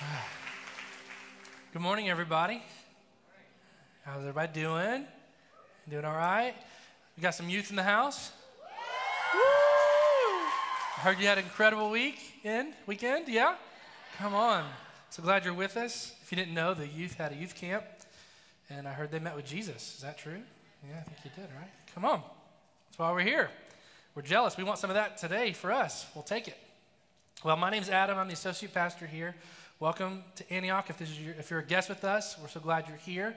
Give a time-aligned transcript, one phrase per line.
[1.72, 2.62] Good morning, everybody.
[4.02, 5.04] How's everybody doing?
[5.90, 6.54] Doing all right?
[7.16, 8.32] We got some youth in the house.
[9.34, 9.40] Woo!
[10.96, 12.72] I heard you had an incredible week weekend.
[12.86, 13.56] Weekend, yeah?
[14.16, 14.64] Come on.
[15.10, 16.14] So glad you're with us.
[16.22, 17.84] If you didn't know, the youth had a youth camp,
[18.70, 19.96] and I heard they met with Jesus.
[19.96, 20.40] Is that true?
[20.88, 21.70] Yeah, I think you did, right?
[21.94, 22.22] Come on.
[22.88, 23.50] That's why we're here.
[24.14, 24.56] We're jealous.
[24.56, 26.06] We want some of that today for us.
[26.14, 26.56] We'll take it.
[27.44, 28.16] Well, my name's Adam.
[28.16, 29.34] I'm the associate pastor here.
[29.80, 30.90] Welcome to Antioch.
[30.90, 33.34] If, this is your, if you're a guest with us, we're so glad you're here.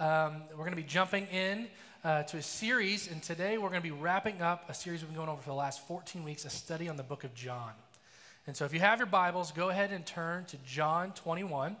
[0.00, 1.68] Um, we're going to be jumping in
[2.02, 5.10] uh, to a series, and today we're going to be wrapping up a series we've
[5.10, 7.70] been going over for the last 14 weeks, a study on the book of John.
[8.48, 11.76] And so if you have your Bibles, go ahead and turn to John 21.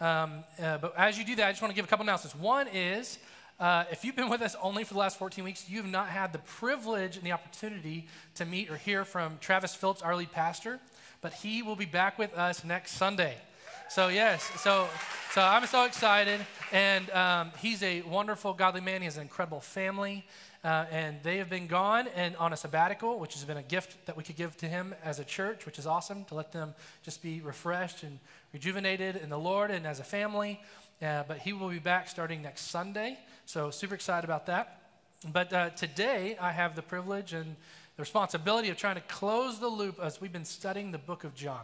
[0.00, 2.34] Um, uh, but as you do that, I just want to give a couple announcements.
[2.36, 3.20] One is,
[3.60, 6.08] uh, if you've been with us only for the last 14 weeks, you have not
[6.08, 10.32] had the privilege and the opportunity to meet or hear from Travis Phillips, our lead
[10.32, 10.80] pastor
[11.20, 13.36] but he will be back with us next Sunday.
[13.88, 14.86] So, yes, so,
[15.32, 16.40] so I'm so excited.
[16.72, 19.00] And um, he's a wonderful, godly man.
[19.00, 20.24] He has an incredible family.
[20.62, 24.04] Uh, and they have been gone and on a sabbatical, which has been a gift
[24.06, 26.74] that we could give to him as a church, which is awesome to let them
[27.02, 28.18] just be refreshed and
[28.52, 30.60] rejuvenated in the Lord and as a family.
[31.02, 33.18] Uh, but he will be back starting next Sunday.
[33.46, 34.82] So, super excited about that.
[35.32, 37.56] But uh, today, I have the privilege and
[38.00, 41.34] the responsibility of trying to close the loop as we've been studying the book of
[41.34, 41.60] John.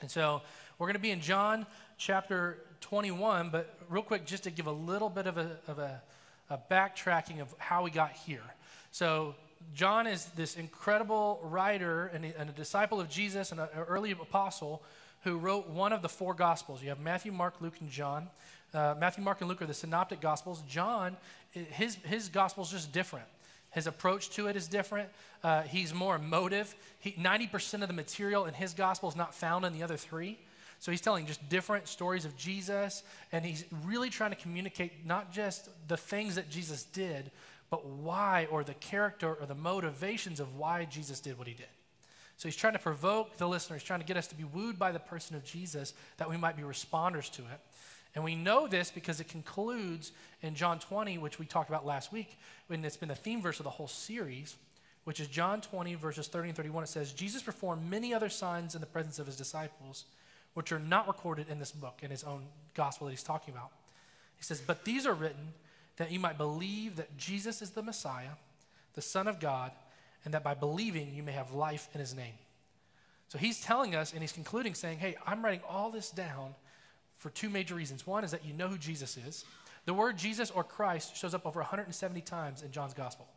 [0.00, 0.42] And so
[0.76, 1.66] we're going to be in John
[1.98, 6.02] chapter 21, but real quick, just to give a little bit of a, of a,
[6.50, 8.42] a backtracking of how we got here.
[8.90, 9.36] So,
[9.72, 14.10] John is this incredible writer and a, and a disciple of Jesus and an early
[14.10, 14.82] apostle
[15.22, 16.82] who wrote one of the four gospels.
[16.82, 18.28] You have Matthew, Mark, Luke, and John.
[18.74, 20.64] Uh, Matthew, Mark, and Luke are the synoptic gospels.
[20.68, 21.16] John,
[21.52, 23.26] his, his gospel is just different.
[23.72, 25.08] His approach to it is different.
[25.42, 26.74] Uh, he's more emotive.
[27.00, 30.38] He, 90% of the material in his gospel is not found in the other three.
[30.78, 35.32] So he's telling just different stories of Jesus, and he's really trying to communicate not
[35.32, 37.30] just the things that Jesus did,
[37.70, 41.68] but why or the character or the motivations of why Jesus did what he did.
[42.36, 44.76] So he's trying to provoke the listener, he's trying to get us to be wooed
[44.76, 47.60] by the person of Jesus that we might be responders to it.
[48.14, 50.12] And we know this because it concludes
[50.42, 53.58] in John 20, which we talked about last week, and it's been the theme verse
[53.58, 54.56] of the whole series,
[55.04, 56.84] which is John 20, verses 30 and 31.
[56.84, 60.04] It says, Jesus performed many other signs in the presence of his disciples,
[60.54, 62.42] which are not recorded in this book, in his own
[62.74, 63.70] gospel that he's talking about.
[64.36, 65.54] He says, But these are written
[65.96, 68.36] that you might believe that Jesus is the Messiah,
[68.94, 69.72] the Son of God,
[70.24, 72.34] and that by believing you may have life in his name.
[73.28, 76.54] So he's telling us, and he's concluding saying, Hey, I'm writing all this down
[77.22, 78.04] for two major reasons.
[78.04, 79.44] One is that you know who Jesus is.
[79.84, 83.28] The word Jesus or Christ shows up over 170 times in John's gospel.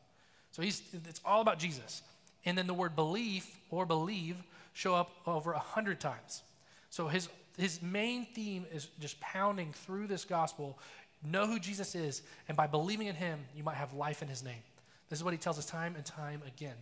[0.51, 2.01] So he's, it's all about Jesus.
[2.45, 4.41] And then the word belief or believe
[4.74, 6.41] show up over 100 times.
[6.90, 7.29] So his,
[7.59, 10.79] his main theme is just pounding through this gospel
[11.24, 14.44] know who Jesus is, and by believing in him, you might have life in his
[14.44, 14.62] name.
[15.09, 16.75] This is what he tells us time and time again.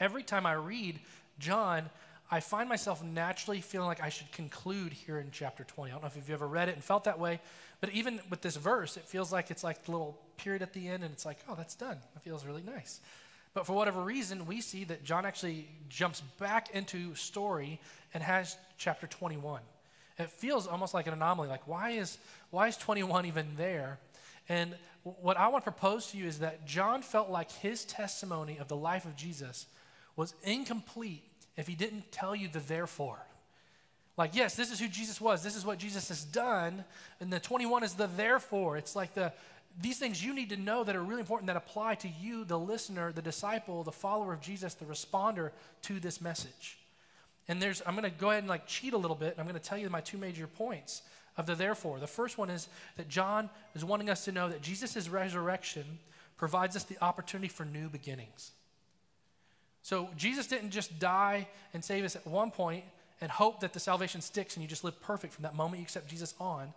[0.00, 0.98] Every time I read
[1.38, 1.90] John,
[2.30, 5.90] I find myself naturally feeling like I should conclude here in chapter 20.
[5.90, 7.40] I don't know if you've ever read it and felt that way,
[7.80, 10.88] but even with this verse, it feels like it's like the little period at the
[10.88, 11.98] end, and it's like, oh, that's done.
[12.16, 13.00] It feels really nice.
[13.52, 17.78] But for whatever reason, we see that John actually jumps back into story
[18.12, 19.60] and has chapter 21.
[20.18, 21.48] It feels almost like an anomaly.
[21.48, 22.18] Like, why is,
[22.50, 23.98] why is 21 even there?
[24.48, 28.58] And what I want to propose to you is that John felt like his testimony
[28.58, 29.66] of the life of Jesus
[30.16, 31.22] was incomplete
[31.56, 33.18] if he didn't tell you the therefore.
[34.16, 35.42] Like, yes, this is who Jesus was.
[35.42, 36.84] This is what Jesus has done.
[37.20, 38.76] And the 21 is the therefore.
[38.76, 39.32] It's like the
[39.80, 42.58] these things you need to know that are really important that apply to you, the
[42.58, 45.50] listener, the disciple, the follower of Jesus, the responder
[45.82, 46.78] to this message.
[47.48, 49.34] And there's I'm going to go ahead and like cheat a little bit.
[49.38, 51.02] I'm going to tell you my two major points
[51.36, 51.98] of the therefore.
[51.98, 55.84] The first one is that John is wanting us to know that Jesus' resurrection
[56.36, 58.52] provides us the opportunity for new beginnings.
[59.84, 62.84] So Jesus didn't just die and save us at one point
[63.20, 65.84] and hope that the salvation sticks and you just live perfect from that moment you
[65.84, 66.72] accept Jesus on.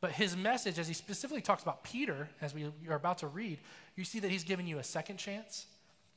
[0.00, 3.58] But his message, as he specifically talks about Peter, as we are about to read,
[3.96, 5.66] you see that he's giving you a second chance,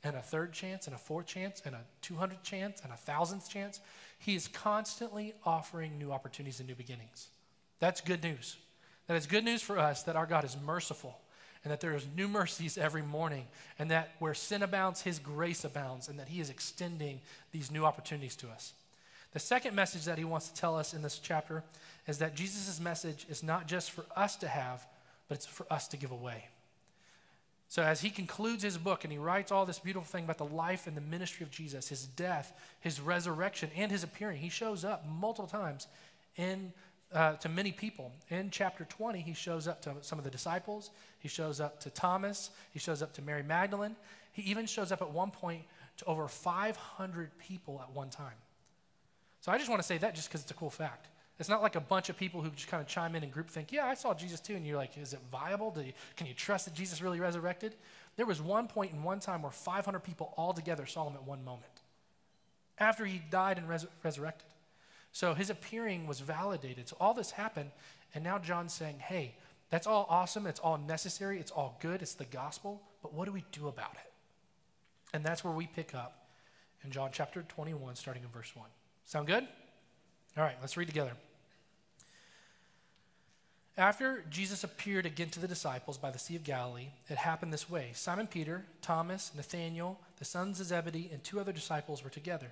[0.06, 3.50] and a third chance, and a fourth chance, and a 200th chance, and a thousandth
[3.50, 3.82] chance.
[4.18, 7.28] He is constantly offering new opportunities and new beginnings.
[7.80, 8.56] That's good news.
[9.08, 11.20] That is good news for us that our God is merciful
[11.64, 13.46] and that there is new mercies every morning,
[13.78, 17.20] and that where sin abounds, his grace abounds, and that he is extending
[17.52, 18.74] these new opportunities to us.
[19.34, 21.64] The second message that he wants to tell us in this chapter
[22.08, 24.86] is that Jesus' message is not just for us to have,
[25.30, 26.46] but it's for us to give away.
[27.70, 30.44] So, as he concludes his book and he writes all this beautiful thing about the
[30.44, 34.84] life and the ministry of Jesus, his death, his resurrection, and his appearing, he shows
[34.84, 35.88] up multiple times
[36.36, 36.74] in,
[37.14, 38.12] uh, to many people.
[38.30, 41.90] In chapter 20, he shows up to some of the disciples, he shows up to
[41.90, 43.96] Thomas, he shows up to Mary Magdalene.
[44.34, 45.64] He even shows up at one point
[45.98, 48.34] to over 500 people at one time.
[49.42, 51.08] So I just want to say that just because it's a cool fact.
[51.40, 53.50] It's not like a bunch of people who just kind of chime in and group
[53.50, 54.56] think, yeah, I saw Jesus too.
[54.56, 55.76] And you're like, is it viable?
[55.84, 57.76] You, can you trust that Jesus really resurrected?
[58.16, 61.24] There was one point in one time where 500 people all together saw him at
[61.24, 61.82] one moment
[62.78, 64.48] after he died and res- resurrected.
[65.12, 66.90] So his appearing was validated.
[66.90, 67.72] So all this happened,
[68.16, 69.36] and now John's saying, hey,
[69.70, 70.48] that's all awesome.
[70.48, 71.40] It's all necessary.
[71.40, 72.02] It's all good.
[72.02, 72.82] It's the gospel.
[73.02, 74.12] But what do we do about it?
[75.14, 76.28] And that's where we pick up
[76.84, 78.66] in John chapter 21, starting in verse 1.
[79.06, 79.48] Sound good?
[80.38, 81.12] All right, let's read together.
[83.78, 87.70] After Jesus appeared again to the disciples by the Sea of Galilee, it happened this
[87.70, 92.52] way Simon Peter, Thomas, Nathanael, the sons of Zebedee, and two other disciples were together.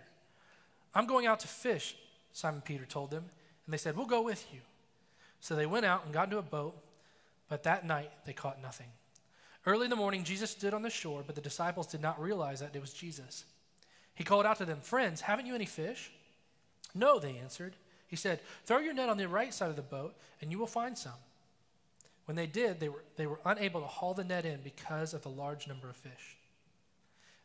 [0.96, 1.96] I'm going out to fish,
[2.34, 3.26] Simon Peter told them,
[3.66, 4.60] and they said, We'll go with you.
[5.40, 6.76] So they went out and got into a boat,
[7.48, 8.88] but that night they caught nothing.
[9.66, 12.60] Early in the morning, Jesus stood on the shore, but the disciples did not realize
[12.60, 13.46] that it was Jesus.
[14.16, 16.12] He called out to them, Friends, haven't you any fish?
[16.96, 17.76] No, they answered.
[18.08, 20.68] He said, Throw your net on the right side of the boat, and you will
[20.68, 21.14] find some.
[22.26, 25.24] When they did, they were, they were unable to haul the net in because of
[25.24, 26.38] the large number of fish.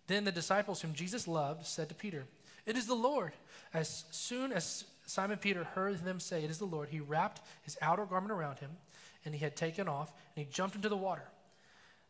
[0.07, 2.27] Then the disciples whom Jesus loved said to Peter,
[2.67, 3.33] It is the Lord.
[3.73, 7.77] As soon as Simon Peter heard them say, It is the Lord, he wrapped his
[7.83, 8.71] outer garment around him,
[9.25, 11.25] and he had taken off, and he jumped into the water.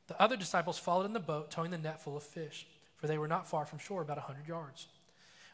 [0.07, 2.67] The other disciples followed in the boat, towing the net full of fish,
[2.97, 4.87] for they were not far from shore, about a hundred yards.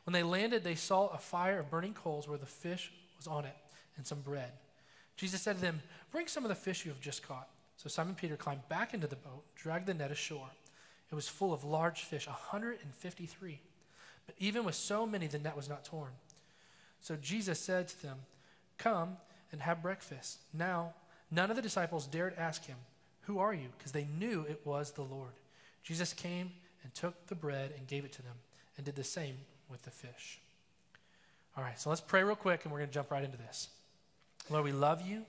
[0.05, 3.45] When they landed, they saw a fire of burning coals where the fish was on
[3.45, 3.57] it
[3.97, 4.53] and some bread.
[5.17, 7.49] Jesus said to them, Bring some of the fish you have just caught.
[7.77, 10.51] So Simon Peter climbed back into the boat, dragged the net ashore.
[11.11, 13.61] It was full of large fish, 153.
[14.27, 16.11] But even with so many, the net was not torn.
[17.01, 18.19] So Jesus said to them,
[18.79, 19.17] Come
[19.53, 20.39] and have breakfast.
[20.53, 20.95] Now,
[21.31, 22.77] none of the disciples dared ask him,
[23.23, 23.69] Who are you?
[23.77, 25.33] Because they knew it was the Lord.
[25.83, 26.53] Jesus came
[26.83, 28.37] and took the bread and gave it to them,
[28.77, 29.37] and did the same
[29.71, 30.41] with the fish.
[31.57, 33.69] All right, so let's pray real quick and we're going to jump right into this.
[34.49, 35.25] Lord, we love you.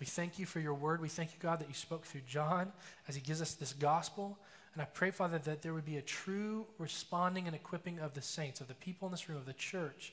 [0.00, 1.00] We thank you for your word.
[1.00, 2.72] We thank you, God, that you spoke through John
[3.08, 4.38] as he gives us this gospel.
[4.78, 8.22] And I pray, Father, that there would be a true responding and equipping of the
[8.22, 10.12] saints, of the people in this room, of the church,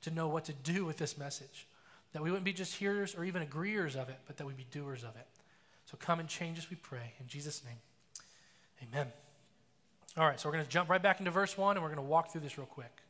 [0.00, 1.66] to know what to do with this message.
[2.14, 4.64] That we wouldn't be just hearers or even agreeers of it, but that we'd be
[4.70, 5.26] doers of it.
[5.84, 7.12] So come and change us, we pray.
[7.20, 7.76] In Jesus' name,
[8.88, 9.12] amen.
[10.16, 12.02] All right, so we're going to jump right back into verse 1 and we're going
[12.02, 13.02] to walk through this real quick.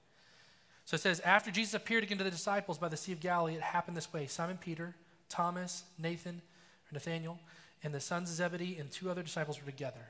[0.87, 3.55] So it says, After Jesus appeared again to the disciples by the Sea of Galilee,
[3.55, 4.97] it happened this way Simon Peter,
[5.29, 6.43] Thomas, Nathan,
[6.91, 7.39] Nathaniel,
[7.85, 10.09] and the sons of Zebedee and two other disciples were together.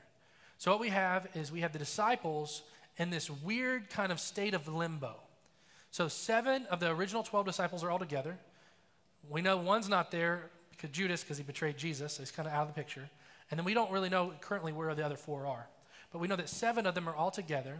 [0.57, 2.63] So what we have is we have the disciples
[2.97, 5.15] in this weird kind of state of limbo.
[5.91, 8.37] So seven of the original 12 disciples are all together.
[9.29, 12.53] We know one's not there because Judas, because he betrayed Jesus, so he's kind of
[12.53, 13.09] out of the picture.
[13.49, 15.67] And then we don't really know currently where the other four are.
[16.11, 17.79] But we know that seven of them are all together.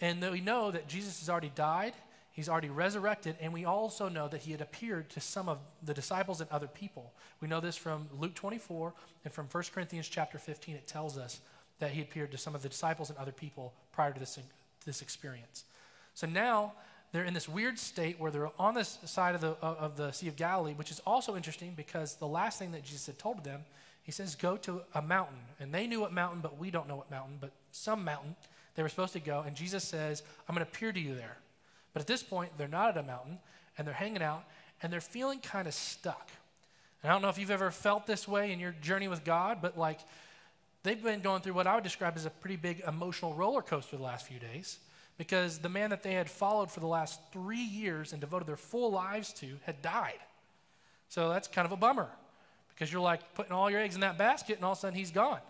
[0.00, 1.94] And we know that Jesus has already died
[2.38, 5.92] He's already resurrected, and we also know that he had appeared to some of the
[5.92, 7.12] disciples and other people.
[7.40, 8.94] We know this from Luke 24
[9.24, 10.76] and from 1 Corinthians chapter 15.
[10.76, 11.40] It tells us
[11.78, 14.38] that he appeared to some of the disciples and other people prior to this,
[14.84, 15.64] this experience.
[16.14, 16.72] So now
[17.12, 20.12] they're in this weird state where they're on this side of the, uh, of the
[20.12, 23.44] Sea of Galilee, which is also interesting because the last thing that Jesus had told
[23.44, 23.62] them,
[24.02, 25.38] he says, go to a mountain.
[25.60, 28.34] And they knew what mountain, but we don't know what mountain, but some mountain
[28.74, 29.42] they were supposed to go.
[29.44, 31.36] And Jesus says, I'm going to appear to you there.
[31.92, 33.38] But at this point, they're not at a mountain
[33.76, 34.44] and they're hanging out
[34.80, 36.30] and they're feeling kind of stuck.
[37.02, 39.58] And I don't know if you've ever felt this way in your journey with God,
[39.60, 39.98] but like
[40.82, 43.96] they've been going through what I would describe as a pretty big emotional roller coaster
[43.96, 44.78] the last few days
[45.16, 48.56] because the man that they had followed for the last three years and devoted their
[48.56, 50.18] full lives to had died.
[51.08, 52.08] So that's kind of a bummer
[52.70, 54.98] because you're like putting all your eggs in that basket and all of a sudden
[54.98, 55.40] he's gone.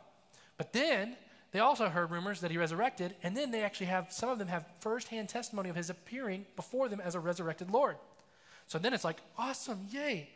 [0.56, 1.16] But then
[1.52, 4.48] they also heard rumors that he resurrected, and then they actually have, some of them
[4.48, 7.96] have firsthand testimony of his appearing before them as a resurrected Lord.
[8.66, 10.28] So then it's like, awesome, yay.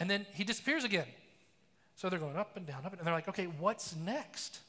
[0.00, 1.06] And then he disappears again.
[1.96, 4.60] So they're going up and down, up and, and they're like, okay, what's next?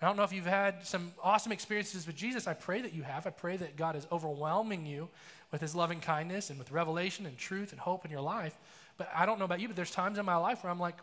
[0.00, 2.48] I don't know if you've had some awesome experiences with Jesus.
[2.48, 3.24] I pray that you have.
[3.24, 5.08] I pray that God is overwhelming you
[5.52, 8.56] with his loving kindness and with revelation and truth and hope in your life.
[8.98, 10.96] But I don't know about you, but there's times in my life where I'm like,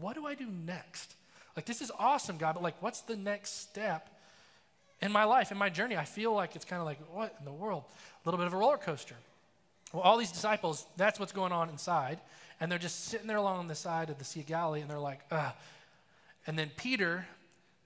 [0.00, 1.14] what do I do next?
[1.54, 4.08] Like, this is awesome, God, but like, what's the next step
[5.02, 5.96] in my life, in my journey?
[5.96, 7.84] I feel like it's kind of like, what in the world?
[8.24, 9.16] A little bit of a roller coaster.
[9.92, 12.20] Well, all these disciples, that's what's going on inside.
[12.60, 14.98] And they're just sitting there along the side of the Sea of Galilee, and they're
[14.98, 15.52] like, ugh.
[16.46, 17.26] And then Peter,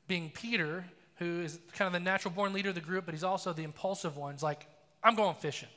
[0.06, 0.84] being Peter,
[1.18, 3.64] who is kind of the natural born leader of the group, but he's also the
[3.64, 4.66] impulsive one, is like,
[5.02, 5.68] I'm going fishing.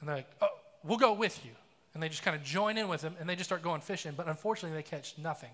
[0.00, 0.48] And they're like, oh,
[0.84, 1.52] we'll go with you.
[1.98, 4.12] and they just kind of join in with him and they just start going fishing,
[4.16, 5.50] but unfortunately they catch nothing.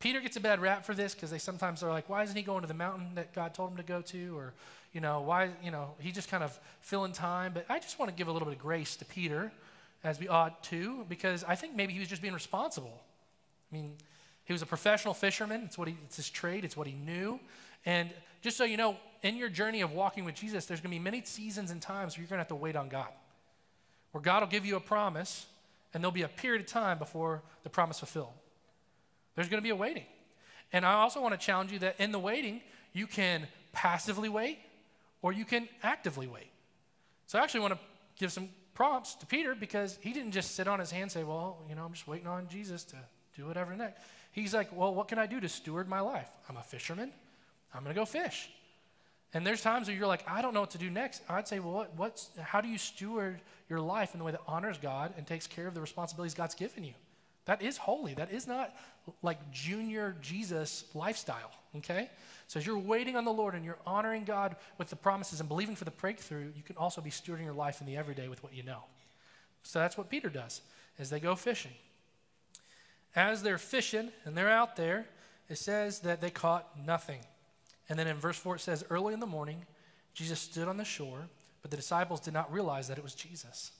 [0.00, 2.42] Peter gets a bad rap for this because they sometimes are like, why isn't he
[2.42, 4.36] going to the mountain that God told him to go to?
[4.36, 4.52] Or,
[4.92, 7.52] you know, why, you know, he just kind of filling time.
[7.54, 9.52] But I just want to give a little bit of grace to Peter,
[10.04, 13.02] as we ought to, because I think maybe he was just being responsible.
[13.70, 13.96] I mean,
[14.44, 15.62] he was a professional fisherman.
[15.64, 16.64] It's what he, it's his trade.
[16.64, 17.40] It's what he knew.
[17.84, 20.98] And just so you know, in your journey of walking with Jesus, there's going to
[20.98, 23.08] be many seasons and times where you're going to have to wait on God,
[24.12, 25.46] where God will give you a promise,
[25.92, 28.32] and there'll be a period of time before the promise fulfilled.
[29.34, 30.06] There's going to be a waiting.
[30.72, 32.60] And I also want to challenge you that in the waiting,
[32.92, 34.58] you can passively wait
[35.22, 36.50] or you can actively wait.
[37.26, 37.78] So I actually want to
[38.18, 38.48] give some
[38.78, 41.74] prompts to Peter because he didn't just sit on his hand and say, Well, you
[41.74, 42.96] know, I'm just waiting on Jesus to
[43.36, 44.00] do whatever next.
[44.30, 46.28] He's like, Well, what can I do to steward my life?
[46.48, 47.10] I'm a fisherman.
[47.74, 48.48] I'm going to go fish.
[49.34, 51.22] And there's times where you're like, I don't know what to do next.
[51.28, 54.40] I'd say, well, what, what's, how do you steward your life in the way that
[54.46, 56.94] honors God and takes care of the responsibilities God's given you?
[57.44, 58.14] That is holy.
[58.14, 58.74] That is not
[59.20, 62.08] like junior Jesus lifestyle, okay?
[62.48, 65.48] So as you're waiting on the Lord and you're honoring God with the promises and
[65.48, 68.42] believing for the breakthrough, you can also be stewarding your life in the everyday with
[68.42, 68.84] what you know.
[69.62, 70.62] So that's what Peter does
[70.98, 71.72] as they go fishing.
[73.14, 75.06] As they're fishing and they're out there,
[75.50, 77.20] it says that they caught nothing.
[77.88, 79.66] And then in verse 4 it says, Early in the morning,
[80.14, 81.28] Jesus stood on the shore,
[81.60, 83.72] but the disciples did not realize that it was Jesus.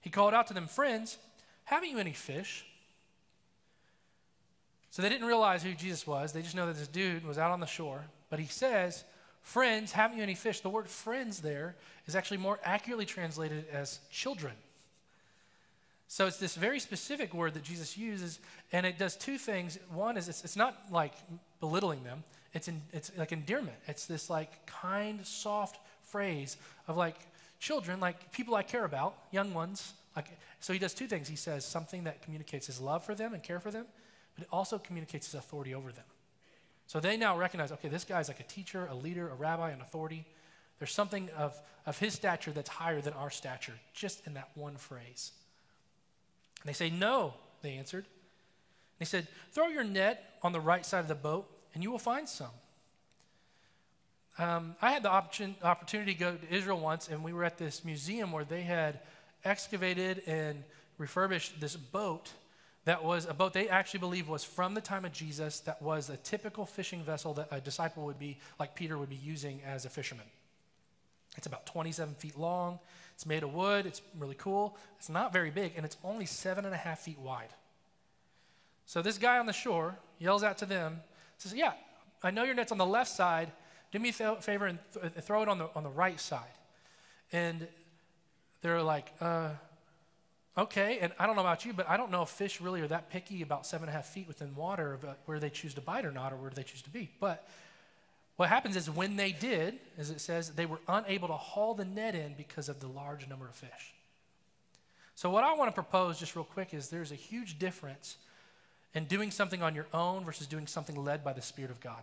[0.00, 1.18] He called out to them, Friends,
[1.64, 2.64] haven't you any fish?
[4.96, 6.32] So they didn't realize who Jesus was.
[6.32, 8.06] They just know that this dude was out on the shore.
[8.30, 9.04] But he says,
[9.42, 10.60] Friends, haven't you any fish?
[10.60, 11.76] The word friends there
[12.06, 14.54] is actually more accurately translated as children.
[16.08, 18.40] So it's this very specific word that Jesus uses,
[18.72, 19.78] and it does two things.
[19.90, 21.12] One is it's, it's not like
[21.60, 22.24] belittling them,
[22.54, 23.76] it's, in, it's like endearment.
[23.86, 26.56] It's this like kind, soft phrase
[26.88, 27.16] of like
[27.60, 29.92] children, like people I care about, young ones.
[30.16, 31.28] Like, so he does two things.
[31.28, 33.84] He says something that communicates his love for them and care for them,
[34.36, 36.04] but it also communicates his authority over them.
[36.86, 39.80] So they now recognize okay, this guy's like a teacher, a leader, a rabbi, an
[39.80, 40.24] authority.
[40.78, 44.76] There's something of, of his stature that's higher than our stature, just in that one
[44.76, 45.32] phrase.
[46.60, 48.04] And they say, No, they answered.
[48.98, 51.98] They said, Throw your net on the right side of the boat, and you will
[51.98, 52.50] find some.
[54.38, 57.56] Um, I had the option, opportunity to go to Israel once, and we were at
[57.56, 59.00] this museum where they had
[59.44, 60.62] excavated and
[60.98, 62.30] refurbished this boat
[62.86, 66.08] that was a boat they actually believe was from the time of Jesus, that was
[66.08, 69.84] a typical fishing vessel that a disciple would be, like Peter, would be using as
[69.84, 70.24] a fisherman.
[71.36, 72.78] It's about 27 feet long.
[73.14, 73.86] It's made of wood.
[73.86, 74.78] It's really cool.
[74.98, 77.48] It's not very big, and it's only seven and a half feet wide.
[78.86, 81.00] So this guy on the shore yells out to them,
[81.38, 81.72] says, Yeah,
[82.22, 83.50] I know your net's on the left side.
[83.90, 86.44] Do me a favor and th- throw it on the, on the right side.
[87.32, 87.66] And
[88.62, 89.50] they're like, uh,
[90.58, 92.88] Okay, and I don't know about you, but I don't know if fish really are
[92.88, 95.74] that picky about seven and a half feet within water about uh, where they choose
[95.74, 97.10] to bite or not, or where they choose to be.
[97.20, 97.46] But
[98.36, 101.84] what happens is when they did, as it says, they were unable to haul the
[101.84, 103.94] net in because of the large number of fish.
[105.14, 108.16] So, what I want to propose just real quick is there's a huge difference
[108.94, 112.02] in doing something on your own versus doing something led by the Spirit of God.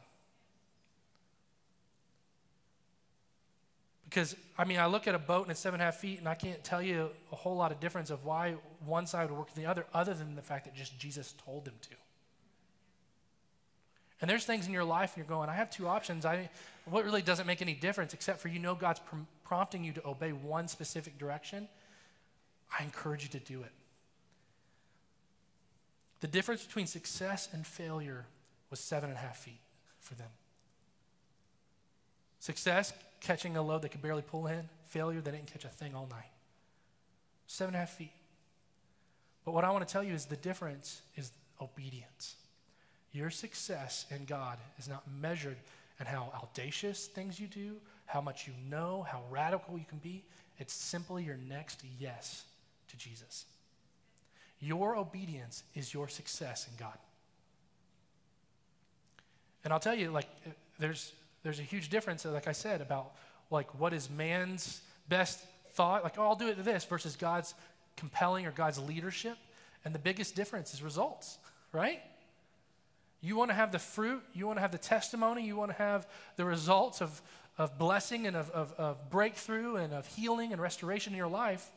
[4.14, 6.20] Because, I mean, I look at a boat and it's seven and a half feet,
[6.20, 8.54] and I can't tell you a whole lot of difference of why
[8.86, 11.74] one side would work the other, other than the fact that just Jesus told them
[11.82, 11.96] to.
[14.22, 16.28] And there's things in your life and you're going, I have two options.
[16.28, 16.52] I,
[16.86, 20.08] what really doesn't make any difference except for you know God's pr- prompting you to
[20.08, 21.68] obey one specific direction.
[22.80, 23.72] I encourage you to do it.
[26.20, 28.28] The difference between success and failure
[28.70, 29.60] was seven and a half feet
[30.00, 30.30] for them.
[32.40, 32.94] Success,
[33.24, 34.70] catching a load they could barely pull in.
[34.86, 36.30] Failure, they didn't catch a thing all night.
[37.48, 38.12] Seven and a half feet.
[39.46, 42.36] But what I want to tell you is the difference is obedience.
[43.12, 45.58] Your success in God is not measured
[46.00, 47.76] in how audacious things you do,
[48.06, 50.24] how much you know, how radical you can be.
[50.58, 52.44] It's simply your next yes
[52.90, 53.46] to Jesus.
[54.60, 56.98] Your obedience is your success in God.
[59.64, 60.28] And I'll tell you, like,
[60.80, 63.12] there's there's a huge difference, like I said, about
[63.52, 67.54] like what is man's best thought, like, oh, I'll do it to this, versus God's
[67.98, 69.38] compelling or God's leadership.
[69.86, 71.38] And the biggest difference is results,
[71.72, 72.02] right?
[73.22, 75.78] You want to have the fruit, you want to have the testimony, you want to
[75.78, 77.22] have the results of,
[77.58, 81.72] of blessing and of, of, of breakthrough and of healing and restoration in your life.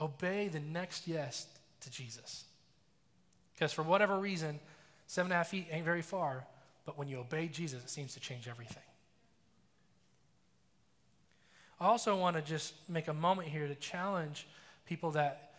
[0.00, 1.46] Obey the next yes
[1.80, 2.44] to Jesus.
[3.54, 4.60] Because for whatever reason,
[5.06, 6.44] seven and a half feet ain't very far,
[6.86, 8.82] but when you obey Jesus, it seems to change everything.
[11.78, 14.46] I also want to just make a moment here to challenge
[14.86, 15.50] people that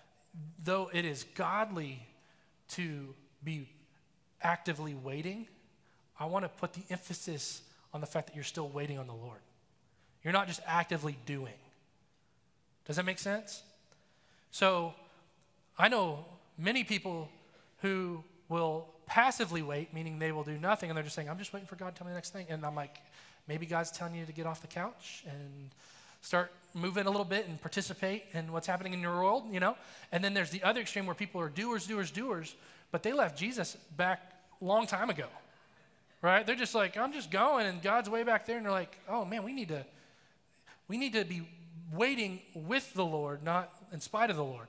[0.64, 2.02] though it is godly
[2.70, 3.70] to be
[4.42, 5.48] actively waiting,
[6.20, 7.62] I want to put the emphasis
[7.94, 9.40] on the fact that you're still waiting on the Lord.
[10.24, 11.54] You're not just actively doing.
[12.86, 13.62] Does that make sense?
[14.50, 14.94] So
[15.78, 16.26] I know
[16.58, 17.30] many people
[17.82, 21.54] who will passively wait, meaning they will do nothing, and they're just saying, I'm just
[21.54, 22.46] waiting for God to tell me the next thing.
[22.50, 22.98] And I'm like,
[23.48, 25.70] maybe God's telling you to get off the couch and
[26.22, 29.76] start moving a little bit and participate in what's happening in your world, you know?
[30.12, 32.54] And then there's the other extreme where people are doers, doers, doers,
[32.92, 35.28] but they left Jesus back long time ago,
[36.22, 36.46] right?
[36.46, 39.24] They're just like, I'm just going, and God's way back there, and they're like, oh
[39.24, 39.86] man, we need to,
[40.88, 41.48] we need to be
[41.94, 44.68] waiting with the Lord, not in spite of the Lord.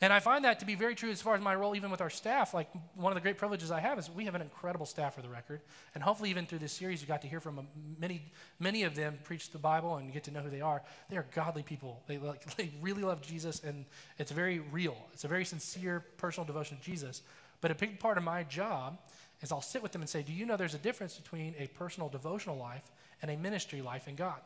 [0.00, 2.00] And I find that to be very true as far as my role, even with
[2.00, 2.52] our staff.
[2.52, 5.22] Like, one of the great privileges I have is we have an incredible staff for
[5.22, 5.60] the record.
[5.94, 7.66] And hopefully, even through this series, you got to hear from
[7.98, 10.82] many, many of them preach the Bible and get to know who they are.
[11.08, 12.02] They are godly people.
[12.08, 13.84] They, like, they really love Jesus, and
[14.18, 14.96] it's very real.
[15.12, 17.22] It's a very sincere, personal devotion to Jesus.
[17.60, 18.98] But a big part of my job
[19.40, 21.68] is I'll sit with them and say, Do you know there's a difference between a
[21.68, 22.90] personal devotional life
[23.22, 24.40] and a ministry life in God?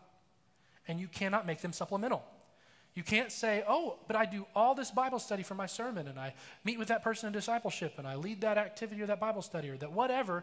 [0.87, 2.23] And you cannot make them supplemental.
[2.99, 6.19] You can't say, oh, but I do all this Bible study for my sermon and
[6.19, 9.41] I meet with that person in discipleship and I lead that activity or that Bible
[9.41, 10.43] study or that whatever.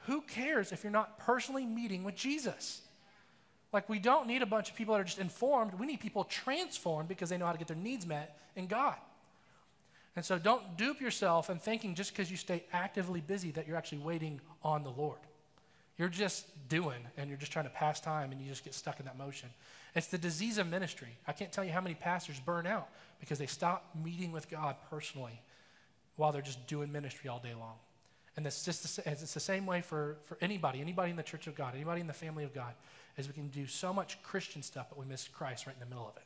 [0.00, 2.82] Who cares if you're not personally meeting with Jesus?
[3.72, 5.78] Like, we don't need a bunch of people that are just informed.
[5.78, 8.96] We need people transformed because they know how to get their needs met in God.
[10.14, 13.78] And so don't dupe yourself in thinking just because you stay actively busy that you're
[13.78, 15.20] actually waiting on the Lord.
[15.96, 19.00] You're just doing and you're just trying to pass time and you just get stuck
[19.00, 19.48] in that motion.
[19.94, 21.16] It's the disease of ministry.
[21.26, 22.88] I can't tell you how many pastors burn out
[23.20, 25.40] because they stop meeting with God personally
[26.16, 27.74] while they're just doing ministry all day long.
[28.36, 31.46] And it's just the, it's the same way for, for anybody, anybody in the church
[31.46, 32.74] of God, anybody in the family of God,
[33.16, 35.86] is we can do so much Christian stuff, but we miss Christ right in the
[35.86, 36.24] middle of it.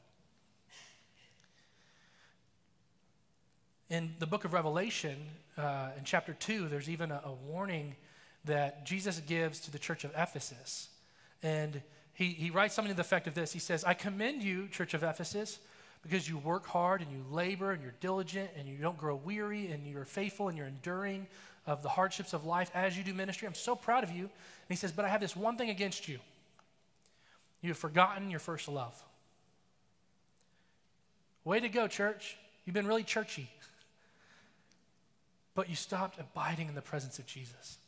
[3.90, 5.16] In the book of Revelation,
[5.58, 7.96] uh, in chapter 2, there's even a, a warning
[8.44, 10.88] that Jesus gives to the church of Ephesus.
[11.42, 11.82] And
[12.18, 14.92] he, he writes something to the effect of this He says, I commend you, Church
[14.92, 15.60] of Ephesus,
[16.02, 19.68] because you work hard and you labor and you're diligent and you don't grow weary
[19.68, 21.28] and you're faithful and you're enduring
[21.64, 23.46] of the hardships of life as you do ministry.
[23.46, 24.22] I'm so proud of you.
[24.22, 24.30] And
[24.68, 26.18] he says, But I have this one thing against you.
[27.62, 29.00] You have forgotten your first love.
[31.44, 32.36] Way to go, church.
[32.64, 33.48] You've been really churchy.
[35.54, 37.78] But you stopped abiding in the presence of Jesus.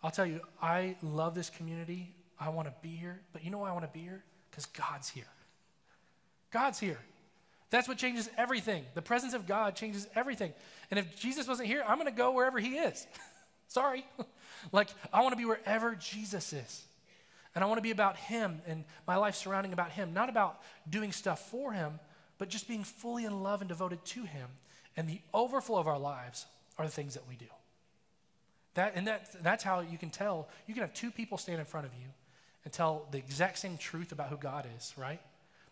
[0.00, 2.12] I'll tell you, I love this community.
[2.40, 3.20] I want to be here.
[3.32, 4.24] But you know why I want to be here?
[4.50, 5.28] Because God's here.
[6.50, 6.98] God's here.
[7.68, 8.84] That's what changes everything.
[8.94, 10.52] The presence of God changes everything.
[10.90, 13.06] And if Jesus wasn't here, I'm going to go wherever he is.
[13.68, 14.04] Sorry.
[14.72, 16.84] like, I want to be wherever Jesus is.
[17.54, 20.60] And I want to be about him and my life surrounding about him, not about
[20.88, 22.00] doing stuff for him,
[22.38, 24.48] but just being fully in love and devoted to him.
[24.96, 26.46] And the overflow of our lives
[26.78, 27.46] are the things that we do.
[28.74, 30.48] That, and that, that's how you can tell.
[30.66, 32.06] You can have two people stand in front of you
[32.64, 35.20] and tell the exact same truth about who God is, right?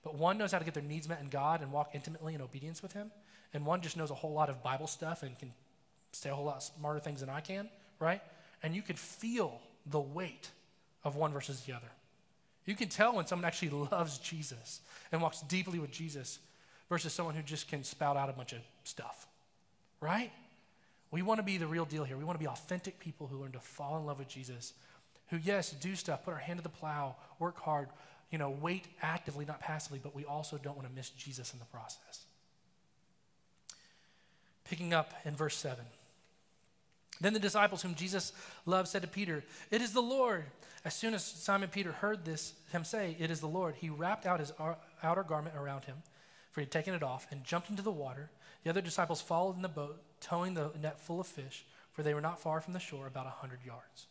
[0.03, 2.41] But one knows how to get their needs met in God and walk intimately in
[2.41, 3.11] obedience with Him,
[3.53, 5.53] and one just knows a whole lot of Bible stuff and can
[6.13, 7.69] say a whole lot smarter things than I can,
[8.01, 8.23] right?
[8.63, 10.51] And you can feel the weight
[11.05, 11.89] of one versus the other.
[12.67, 14.81] You can tell when someone actually loves Jesus
[15.13, 16.39] and walks deeply with Jesus
[16.89, 19.27] versus someone who just can spout out a bunch of stuff,
[20.01, 20.31] right?
[21.11, 22.17] We want to be the real deal here.
[22.17, 24.75] We want to be authentic people who learn to fall in love with Jesus
[25.29, 27.89] who, yes, do stuff, put our hand to the plow, work hard,
[28.31, 31.59] you know, wait actively, not passively, but we also don't want to miss Jesus in
[31.59, 32.25] the process.
[34.65, 35.85] Picking up in verse 7.
[37.21, 38.33] Then the disciples whom Jesus
[38.65, 40.45] loved said to Peter, It is the Lord.
[40.85, 44.27] As soon as Simon Peter heard this, him say, It is the Lord, he wrapped
[44.27, 44.53] out his
[45.03, 45.97] outer garment around him,
[46.53, 48.31] for he had taken it off, and jumped into the water.
[48.63, 52.15] The other disciples followed in the boat, towing the net full of fish, for they
[52.15, 54.07] were not far from the shore, about a hundred yards.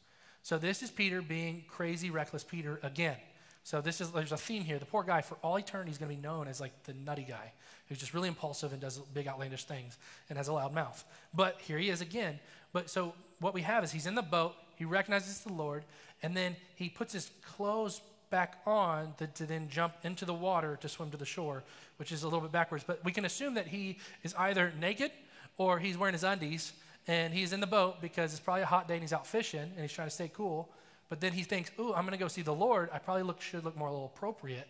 [0.47, 3.17] So this is Peter being crazy, reckless Peter again.
[3.65, 4.79] So this is there's a theme here.
[4.79, 7.25] The poor guy for all eternity is going to be known as like the nutty
[7.27, 7.51] guy
[7.89, 9.97] who's just really impulsive and does big outlandish things
[10.29, 11.03] and has a loud mouth.
[11.33, 12.39] But here he is again.
[12.71, 15.83] But so what we have is he's in the boat, he recognizes the Lord,
[16.23, 20.77] and then he puts his clothes back on to, to, then jump into the water
[20.79, 21.61] to swim to the shore,
[21.97, 22.85] which is a little bit backwards.
[22.87, 25.11] But we can assume that he is either naked
[25.57, 26.71] or he's wearing his undies
[27.07, 29.61] and he's in the boat because it's probably a hot day and he's out fishing
[29.61, 30.69] and he's trying to stay cool.
[31.09, 32.89] But then he thinks, ooh, I'm going to go see the Lord.
[32.91, 34.67] I probably look, should look more a little appropriate.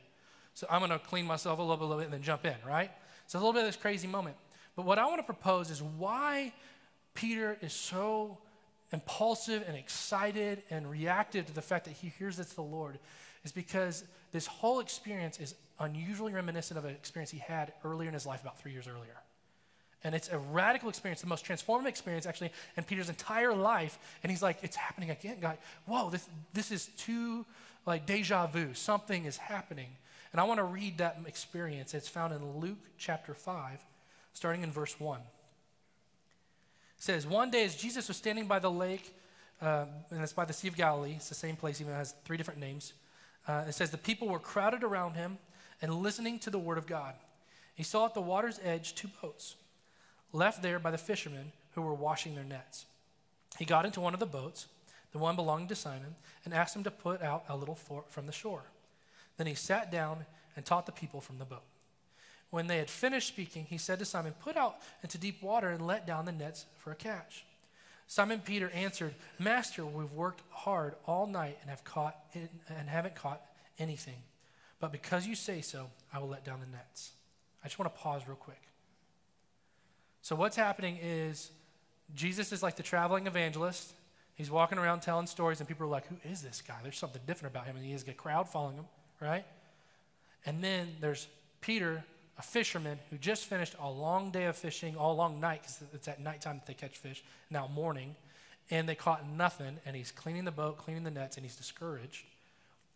[0.54, 2.46] So I'm going to clean myself a little bit, a little bit and then jump
[2.46, 2.92] in, right?
[3.26, 4.36] So a little bit of this crazy moment.
[4.76, 6.54] But what I want to propose is why
[7.16, 8.38] Peter is so
[8.94, 13.00] impulsive and excited and reactive to the fact that he hears it's the Lord
[13.44, 18.14] is because this whole experience is unusually reminiscent of an experience he had earlier in
[18.14, 19.16] his life, about three years earlier.
[20.04, 23.98] And it's a radical experience, the most transformative experience actually in Peter's entire life.
[24.24, 25.58] And he's like, it's happening again, God.
[25.86, 27.46] Whoa, this, this is too
[27.86, 28.74] like deja vu.
[28.74, 29.90] Something is happening.
[30.32, 31.94] And I want to read that experience.
[31.94, 33.80] It's found in Luke chapter 5,
[34.34, 35.20] starting in verse 1.
[35.20, 35.24] It
[36.98, 39.16] says, One day as Jesus was standing by the lake,
[39.62, 42.38] uh, and it's by the Sea of Galilee, it's the same place, even has three
[42.38, 42.94] different names.
[43.48, 45.38] Uh, it says, The people were crowded around him
[45.82, 47.16] and listening to the word of God.
[47.74, 49.56] He saw at the water's edge two boats
[50.34, 52.86] left there by the fishermen who were washing their nets.
[53.58, 54.68] He got into one of the boats,
[55.12, 57.76] the one belonging to Simon, and asked him to put out a little
[58.10, 58.64] from the shore.
[59.38, 61.64] Then he sat down and taught the people from the boat.
[62.50, 65.86] When they had finished speaking, he said to Simon, Put out into deep water and
[65.86, 67.46] let down the nets for a catch.
[68.08, 73.42] Simon Peter answered, Master, we've worked hard all night and have caught and haven't caught
[73.78, 74.24] anything.
[74.80, 77.12] But because you say so, I will let down the nets.
[77.64, 78.62] I just want to pause real quick.
[80.28, 81.52] So, what's happening is
[82.14, 83.94] Jesus is like the traveling evangelist.
[84.36, 86.76] He's walking around telling stories, and people are like, Who is this guy?
[86.84, 87.78] There's something different about him.
[87.78, 88.88] And he has a crowd following him,
[89.22, 89.46] right?
[90.46, 91.30] And then there's
[91.62, 92.04] Peter,
[92.38, 96.10] a fisherman who just finished a long day of fishing, all long night, because it's
[96.10, 98.14] at nighttime that they catch fish, now morning.
[98.70, 102.26] And they caught nothing, and he's cleaning the boat, cleaning the nets, and he's discouraged.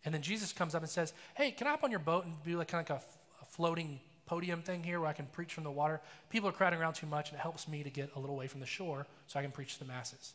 [0.04, 2.44] And then Jesus comes up and says, Hey, can I hop on your boat and
[2.44, 5.54] be like kind of like a, a floating podium thing here where I can preach
[5.54, 6.00] from the water.
[6.30, 8.48] People are crowding around too much, and it helps me to get a little away
[8.48, 10.32] from the shore so I can preach to the masses.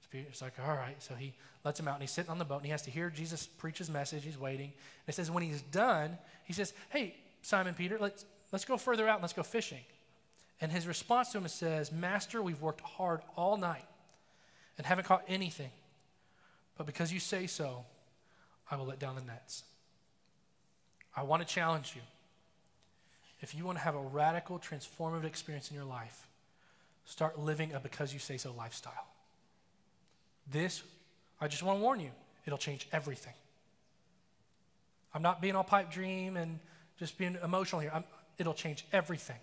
[0.00, 1.00] So Peter's like, all right.
[1.00, 2.90] So he lets him out, and he's sitting on the boat, and he has to
[2.90, 4.24] hear Jesus preach his message.
[4.24, 4.72] He's waiting.
[4.72, 9.08] And it says, when he's done, he says, hey, Simon Peter, let's, let's go further
[9.08, 9.84] out and let's go fishing.
[10.60, 13.86] And his response to him says, Master, we've worked hard all night
[14.78, 15.70] and haven't caught anything.
[16.76, 17.84] But because you say so,
[18.68, 19.62] I will let down the nets.
[21.16, 22.02] I want to challenge you
[23.40, 26.26] if you want to have a radical, transformative experience in your life,
[27.04, 29.06] start living a because you say so lifestyle.
[30.50, 30.82] This,
[31.40, 32.10] I just want to warn you,
[32.46, 33.34] it'll change everything.
[35.14, 36.58] I'm not being all pipe dream and
[36.98, 37.90] just being emotional here.
[37.94, 38.04] I'm,
[38.38, 39.38] it'll change everything.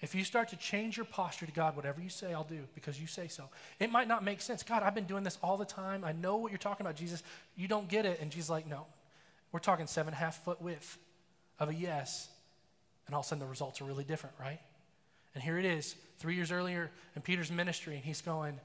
[0.00, 3.00] If you start to change your posture to God, whatever you say, I'll do because
[3.00, 3.44] you say so.
[3.80, 4.62] It might not make sense.
[4.62, 6.04] God, I've been doing this all the time.
[6.04, 7.22] I know what you're talking about, Jesus.
[7.56, 8.20] You don't get it.
[8.20, 8.86] And Jesus like, no.
[9.50, 10.98] We're talking seven and a half foot width
[11.58, 12.28] of a yes
[13.08, 14.60] and all of a sudden the results are really different, right?
[15.34, 18.60] And here it is, three years earlier in Peter's ministry, and he's going,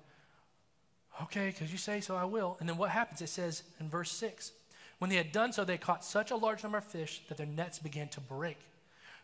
[1.23, 2.57] Okay, because you say so, I will.
[2.59, 3.21] And then what happens?
[3.21, 4.51] It says in verse 6
[4.99, 7.47] When they had done so, they caught such a large number of fish that their
[7.47, 8.57] nets began to break.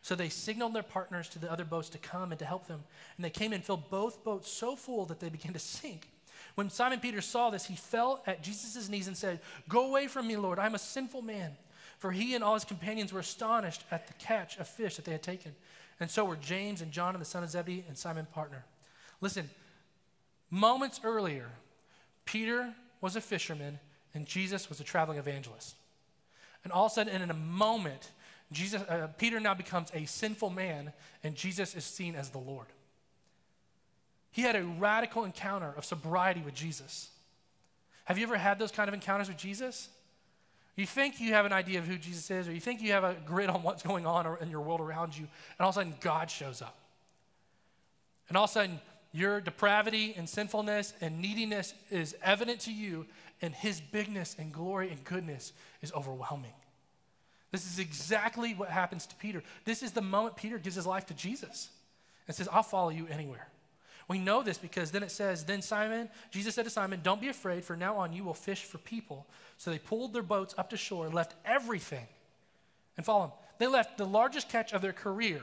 [0.02, 2.84] So they signaled their partners to the other boats to come and to help them.
[3.18, 6.08] And they came and filled both boats so full that they began to sink.
[6.56, 10.28] When Simon Peter saw this, he fell at Jesus' knees and said, Go away from
[10.28, 10.60] me, Lord.
[10.60, 11.58] I'm a sinful man.
[12.00, 15.12] For he and all his companions were astonished at the catch of fish that they
[15.12, 15.54] had taken.
[16.00, 18.64] And so were James and John and the son of Zebedee and Simon partner.
[19.20, 19.50] Listen,
[20.50, 21.50] moments earlier,
[22.24, 23.80] Peter was a fisherman
[24.14, 25.76] and Jesus was a traveling evangelist.
[26.64, 28.12] And all of a sudden, in a moment,
[28.52, 32.68] Jesus, uh, Peter now becomes a sinful man and Jesus is seen as the Lord.
[34.32, 37.10] He had a radical encounter of sobriety with Jesus.
[38.06, 39.90] Have you ever had those kind of encounters with Jesus?
[40.80, 43.04] You think you have an idea of who Jesus is, or you think you have
[43.04, 45.24] a grid on what's going on in your world around you,
[45.58, 46.78] and all of a sudden God shows up.
[48.30, 48.80] And all of a sudden,
[49.12, 53.08] your depravity and sinfulness and neediness is evident to you,
[53.42, 56.54] and his bigness and glory and goodness is overwhelming.
[57.52, 59.44] This is exactly what happens to Peter.
[59.66, 61.72] This is the moment Peter gives his life to Jesus
[62.26, 63.50] and says, I'll follow you anywhere.
[64.10, 67.30] We know this because then it says, Then Simon, Jesus said to Simon, Don't be
[67.30, 69.26] afraid, for now on you will fish for people.
[69.58, 72.08] So they pulled their boats up to shore left everything
[72.98, 73.32] and followed him.
[73.60, 75.42] They left the largest catch of their career.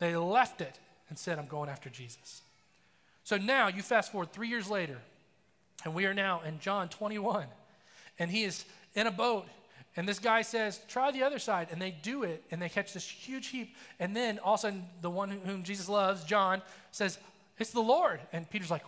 [0.00, 2.42] They left it and said, I'm going after Jesus.
[3.22, 4.98] So now you fast forward three years later,
[5.84, 7.46] and we are now in John 21,
[8.18, 9.46] and he is in a boat
[9.98, 11.68] and this guy says, try the other side.
[11.72, 13.74] And they do it, and they catch this huge heap.
[13.98, 17.18] And then all of a sudden, the one whom Jesus loves, John, says,
[17.58, 18.20] it's the Lord.
[18.32, 18.84] And Peter's like,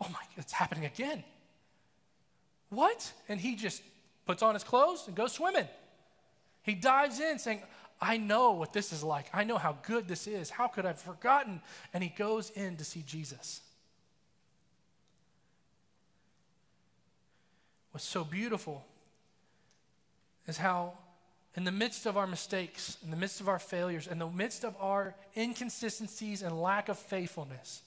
[0.00, 1.22] Oh my, it's happening again.
[2.70, 3.12] What?
[3.28, 3.82] And he just
[4.26, 5.68] puts on his clothes and goes swimming.
[6.62, 7.62] He dives in saying,
[8.00, 9.26] I know what this is like.
[9.32, 10.50] I know how good this is.
[10.50, 11.60] How could I have forgotten?
[11.94, 13.60] And he goes in to see Jesus.
[17.92, 18.84] What's so beautiful
[20.48, 20.94] is how,
[21.54, 24.64] in the midst of our mistakes, in the midst of our failures, in the midst
[24.64, 27.82] of our inconsistencies and lack of faithfulness,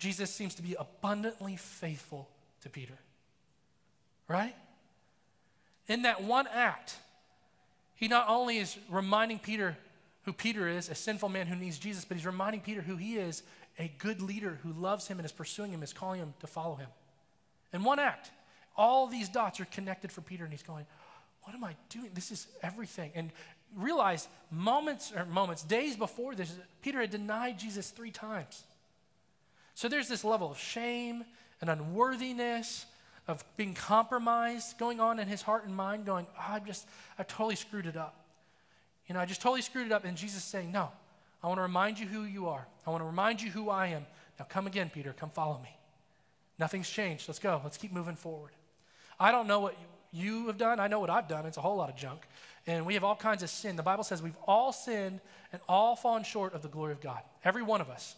[0.00, 2.26] Jesus seems to be abundantly faithful
[2.62, 2.94] to Peter.
[4.26, 4.56] Right?
[5.86, 6.96] In that one act,
[7.96, 9.76] he not only is reminding Peter
[10.24, 13.16] who Peter is, a sinful man who needs Jesus, but he's reminding Peter who he
[13.16, 13.42] is,
[13.78, 16.76] a good leader who loves him and is pursuing him, is calling him to follow
[16.76, 16.88] him.
[17.72, 18.30] In one act,
[18.76, 20.86] all these dots are connected for Peter, and he's going,
[21.42, 22.10] What am I doing?
[22.14, 23.12] This is everything.
[23.14, 23.32] And
[23.76, 28.64] realize moments or moments, days before this, Peter had denied Jesus three times.
[29.80, 31.24] So there's this level of shame
[31.62, 32.84] and unworthiness,
[33.26, 36.86] of being compromised going on in his heart and mind, going, ah, oh, I just,
[37.18, 38.26] I totally screwed it up.
[39.06, 40.04] You know, I just totally screwed it up.
[40.04, 40.90] And Jesus saying, No,
[41.42, 42.66] I want to remind you who you are.
[42.86, 44.04] I want to remind you who I am.
[44.38, 45.14] Now come again, Peter.
[45.14, 45.74] Come follow me.
[46.58, 47.26] Nothing's changed.
[47.26, 47.62] Let's go.
[47.64, 48.50] Let's keep moving forward.
[49.18, 49.78] I don't know what
[50.12, 50.78] you have done.
[50.78, 51.46] I know what I've done.
[51.46, 52.28] It's a whole lot of junk.
[52.66, 53.76] And we have all kinds of sin.
[53.76, 55.20] The Bible says we've all sinned
[55.54, 57.20] and all fallen short of the glory of God.
[57.44, 58.16] Every one of us.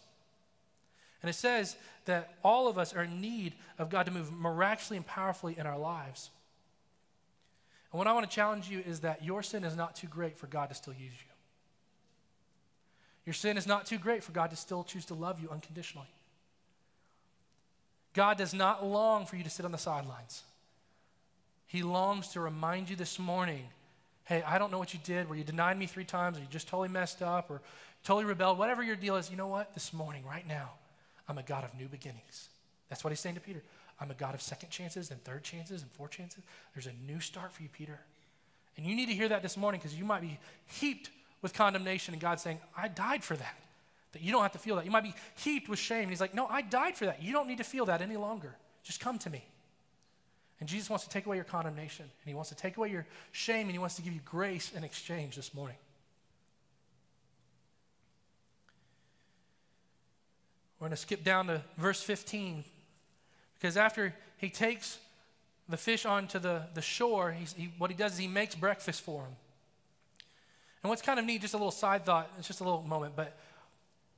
[1.23, 4.97] And it says that all of us are in need of God to move miraculously
[4.97, 6.29] and powerfully in our lives.
[7.91, 10.37] And what I want to challenge you is that your sin is not too great
[10.37, 11.31] for God to still use you.
[13.25, 16.09] Your sin is not too great for God to still choose to love you unconditionally.
[18.13, 20.43] God does not long for you to sit on the sidelines.
[21.65, 23.63] He longs to remind you this morning
[24.25, 26.47] hey, I don't know what you did, where you denied me three times, or you
[26.49, 27.61] just totally messed up, or
[28.05, 29.73] totally rebelled, whatever your deal is, you know what?
[29.73, 30.71] This morning, right now,
[31.27, 32.49] I'm a God of new beginnings.
[32.89, 33.61] That's what he's saying to Peter.
[33.99, 36.43] I'm a God of second chances and third chances and fourth chances.
[36.73, 37.99] There's a new start for you, Peter.
[38.75, 41.09] And you need to hear that this morning because you might be heaped
[41.41, 43.59] with condemnation and God saying, I died for that.
[44.13, 44.85] That you don't have to feel that.
[44.85, 46.01] You might be heaped with shame.
[46.01, 47.21] And he's like, No, I died for that.
[47.21, 48.55] You don't need to feel that any longer.
[48.83, 49.43] Just come to me.
[50.59, 53.05] And Jesus wants to take away your condemnation, and He wants to take away your
[53.33, 55.75] shame, and He wants to give you grace in exchange this morning.
[60.83, 62.65] We're going to skip down to verse 15
[63.53, 64.97] because after he takes
[65.69, 69.21] the fish onto the, the shore, he, what he does is he makes breakfast for
[69.21, 69.31] him.
[70.83, 73.13] And what's kind of neat, just a little side thought, it's just a little moment,
[73.15, 73.39] but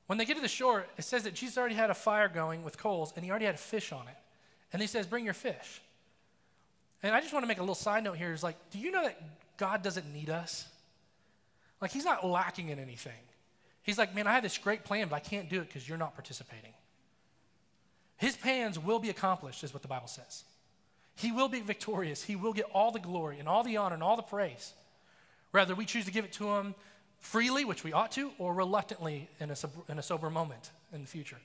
[0.08, 2.64] when they get to the shore, it says that Jesus already had a fire going
[2.64, 4.16] with coals and he already had a fish on it.
[4.72, 5.80] And he says, Bring your fish.
[7.00, 8.90] And I just want to make a little side note here is like, do you
[8.90, 9.22] know that
[9.56, 10.66] God doesn't need us?
[11.80, 13.12] Like, he's not lacking in anything.
[13.86, 15.96] He's like, man, I have this great plan, but I can't do it because you're
[15.96, 16.72] not participating.
[18.16, 20.42] His plans will be accomplished, is what the Bible says.
[21.14, 22.24] He will be victorious.
[22.24, 24.72] He will get all the glory and all the honor and all the praise.
[25.52, 26.74] Rather, we choose to give it to him
[27.20, 29.56] freely, which we ought to, or reluctantly in a,
[29.88, 31.38] in a sober moment in the future.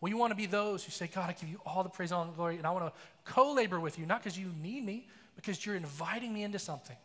[0.00, 2.24] We want to be those who say, God, I give you all the praise, all
[2.24, 2.92] the glory, and I want to
[3.30, 6.96] co labor with you, not because you need me, because you're inviting me into something.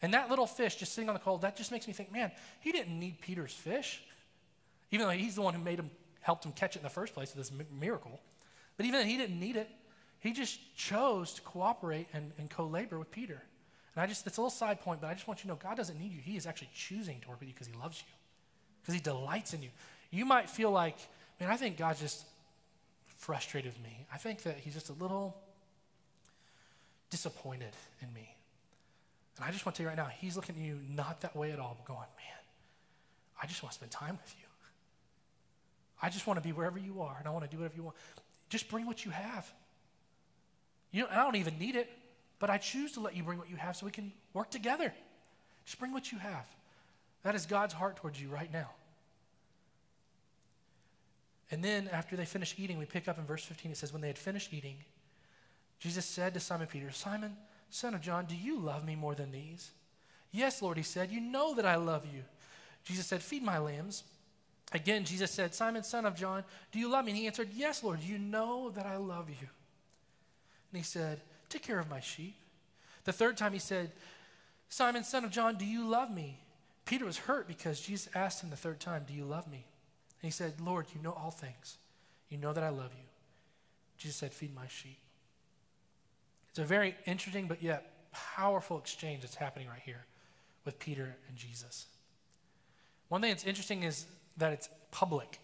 [0.00, 2.30] And that little fish just sitting on the coal, that just makes me think, man,
[2.60, 4.02] he didn't need Peter's fish,
[4.92, 7.14] even though he's the one who made him, helped him catch it in the first
[7.14, 8.20] place with this miracle.
[8.76, 9.68] But even though he didn't need it.
[10.22, 13.42] He just chose to cooperate and, and co labor with Peter.
[13.94, 15.58] And I just, it's a little side point, but I just want you to know
[15.60, 16.20] God doesn't need you.
[16.20, 18.12] He is actually choosing to work with you because he loves you,
[18.80, 19.70] because he delights in you.
[20.12, 20.96] You might feel like,
[21.40, 22.24] man, I think God's just
[23.18, 24.06] frustrated with me.
[24.12, 25.36] I think that he's just a little
[27.10, 28.36] disappointed in me.
[29.38, 31.34] And I just want to tell you right now, he's looking at you not that
[31.34, 32.42] way at all, but going, man,
[33.42, 34.41] I just want to spend time with you.
[36.02, 37.84] I just want to be wherever you are, and I want to do whatever you
[37.84, 37.96] want.
[38.48, 39.50] Just bring what you have.
[40.90, 41.88] You know, I don't even need it,
[42.38, 44.92] but I choose to let you bring what you have so we can work together.
[45.64, 46.44] Just bring what you have.
[47.22, 48.68] That is God's heart towards you right now.
[51.52, 53.72] And then after they finish eating, we pick up in verse 15.
[53.72, 54.76] It says, When they had finished eating,
[55.78, 57.36] Jesus said to Simon Peter, Simon,
[57.70, 59.70] son of John, do you love me more than these?
[60.32, 62.22] Yes, Lord, he said, You know that I love you.
[62.84, 64.02] Jesus said, Feed my lambs.
[64.72, 67.12] Again, Jesus said, Simon, son of John, do you love me?
[67.12, 69.48] And he answered, Yes, Lord, you know that I love you.
[70.72, 72.34] And he said, Take care of my sheep.
[73.04, 73.92] The third time he said,
[74.68, 76.38] Simon, son of John, do you love me?
[76.86, 79.66] Peter was hurt because Jesus asked him the third time, Do you love me?
[80.22, 81.76] And he said, Lord, you know all things.
[82.30, 83.04] You know that I love you.
[83.98, 84.98] Jesus said, Feed my sheep.
[86.48, 90.04] It's a very interesting but yet powerful exchange that's happening right here
[90.64, 91.86] with Peter and Jesus.
[93.08, 95.40] One thing that's interesting is that it's public.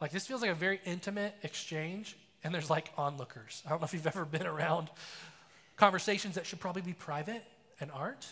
[0.00, 3.62] Like this feels like a very intimate exchange, and there's like onlookers.
[3.66, 4.88] I don't know if you've ever been around
[5.76, 7.42] conversations that should probably be private
[7.80, 8.26] and aren't.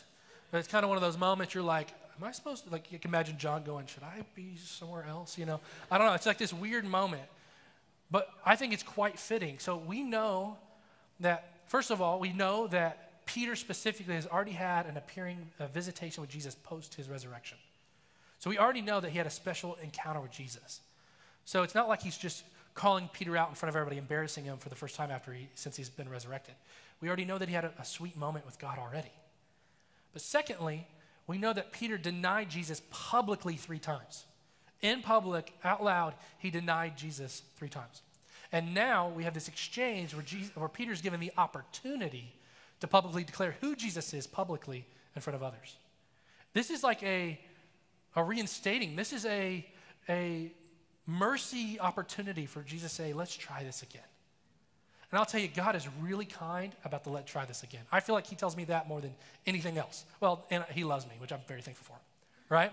[0.50, 1.88] But it's kind of one of those moments you're like,
[2.18, 5.38] am I supposed to, like, you can imagine John going, should I be somewhere else?
[5.38, 6.14] You know, I don't know.
[6.14, 7.22] It's like this weird moment.
[8.10, 9.58] But I think it's quite fitting.
[9.58, 10.56] So we know
[11.20, 15.68] that, first of all, we know that Peter specifically has already had an appearing a
[15.68, 17.58] visitation with Jesus post his resurrection.
[18.40, 20.80] So we already know that he had a special encounter with Jesus.
[21.44, 22.42] So it's not like he's just
[22.74, 25.48] calling Peter out in front of everybody, embarrassing him for the first time after he,
[25.54, 26.54] since he's been resurrected.
[27.00, 29.12] We already know that he had a, a sweet moment with God already.
[30.12, 30.86] But secondly,
[31.26, 34.24] we know that Peter denied Jesus publicly three times.
[34.80, 38.02] In public, out loud, he denied Jesus three times.
[38.52, 42.32] And now we have this exchange where, Jesus, where Peter's given the opportunity
[42.80, 45.76] to publicly declare who Jesus is publicly in front of others.
[46.54, 47.38] This is like a,
[48.16, 48.96] a reinstating.
[48.96, 49.66] This is a,
[50.08, 50.52] a
[51.06, 54.02] mercy opportunity for Jesus to say, let's try this again.
[55.10, 57.82] And I'll tell you, God is really kind about the let try this again.
[57.90, 59.12] I feel like He tells me that more than
[59.44, 60.04] anything else.
[60.20, 62.00] Well, and He loves me, which I'm very thankful for,
[62.54, 62.72] right?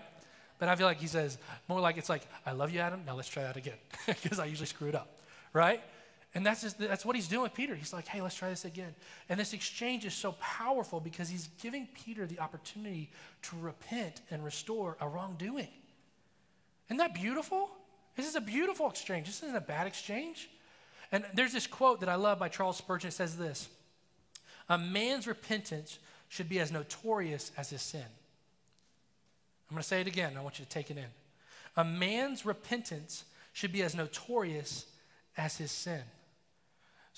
[0.60, 3.02] But I feel like He says more like it's like, I love you, Adam.
[3.04, 5.18] Now let's try that again, because I usually screw it up,
[5.52, 5.82] right?
[6.34, 7.74] And that's, just, that's what he's doing with Peter.
[7.74, 8.94] He's like, hey, let's try this again.
[9.28, 13.10] And this exchange is so powerful because he's giving Peter the opportunity
[13.42, 15.68] to repent and restore a wrongdoing.
[16.88, 17.70] Isn't that beautiful?
[18.14, 19.26] This is a beautiful exchange.
[19.26, 20.50] This isn't a bad exchange.
[21.12, 23.08] And there's this quote that I love by Charles Spurgeon.
[23.08, 23.68] It says this
[24.68, 28.04] A man's repentance should be as notorious as his sin.
[29.70, 30.34] I'm going to say it again.
[30.36, 31.06] I want you to take it in.
[31.76, 34.86] A man's repentance should be as notorious
[35.36, 36.02] as his sin.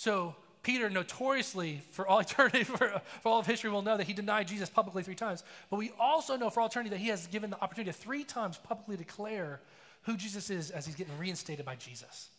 [0.01, 4.15] So, Peter notoriously, for all eternity, for, for all of history, will know that he
[4.15, 5.45] denied Jesus publicly three times.
[5.69, 8.25] But we also know for all eternity that he has given the opportunity to three
[8.25, 9.61] times publicly declare
[10.05, 12.31] who Jesus is as he's getting reinstated by Jesus.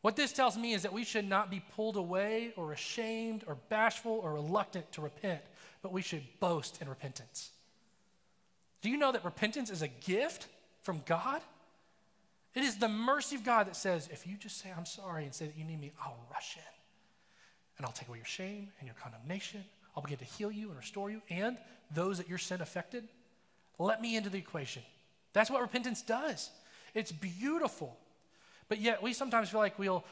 [0.00, 3.58] What this tells me is that we should not be pulled away or ashamed or
[3.68, 5.42] bashful or reluctant to repent,
[5.82, 7.50] but we should boast in repentance.
[8.82, 10.48] Do you know that repentance is a gift
[10.82, 11.42] from God?
[12.56, 15.34] It is the mercy of God that says, if you just say, I'm sorry, and
[15.34, 16.62] say that you need me, I'll rush in.
[17.76, 19.62] And I'll take away your shame and your condemnation.
[19.94, 21.58] I'll begin to heal you and restore you and
[21.94, 23.04] those that your sin affected.
[23.78, 24.82] Let me into the equation.
[25.34, 26.50] That's what repentance does.
[26.94, 27.94] It's beautiful.
[28.70, 30.02] But yet, we sometimes feel like we'll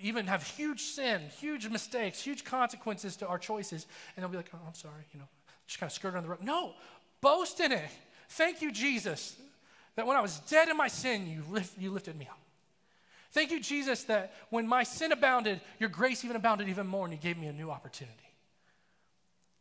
[0.00, 4.50] even have huge sin, huge mistakes, huge consequences to our choices, and they'll be like,
[4.54, 5.26] oh, I'm sorry, you know,
[5.66, 6.38] just kind of skirt on the road.
[6.40, 6.74] No,
[7.20, 7.90] boast in it.
[8.28, 9.36] Thank you, Jesus,
[9.96, 12.38] that when I was dead in my sin, you, lift, you lifted me up.
[13.32, 17.14] Thank you, Jesus, that when my sin abounded, your grace even abounded even more, and
[17.14, 18.16] you gave me a new opportunity.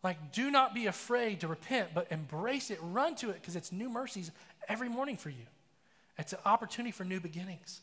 [0.02, 3.72] Like, do not be afraid to repent, but embrace it, run to it, because it's
[3.72, 4.32] new mercies
[4.68, 5.46] every morning for you.
[6.18, 7.82] It's an opportunity for new beginnings.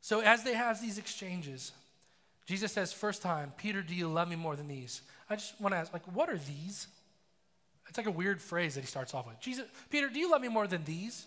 [0.00, 1.72] So as they have these exchanges,
[2.44, 5.02] Jesus says, first time, Peter, do you love me more than these?
[5.30, 6.88] I just want to ask, like, what are these?
[7.88, 9.38] It's like a weird phrase that he starts off with.
[9.40, 11.26] Jesus, Peter, do you love me more than these?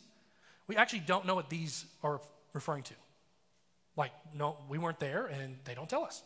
[0.68, 2.20] We actually don't know what these are
[2.54, 2.94] referring to.
[3.96, 6.24] Like, no, we weren't there and they don't tell us.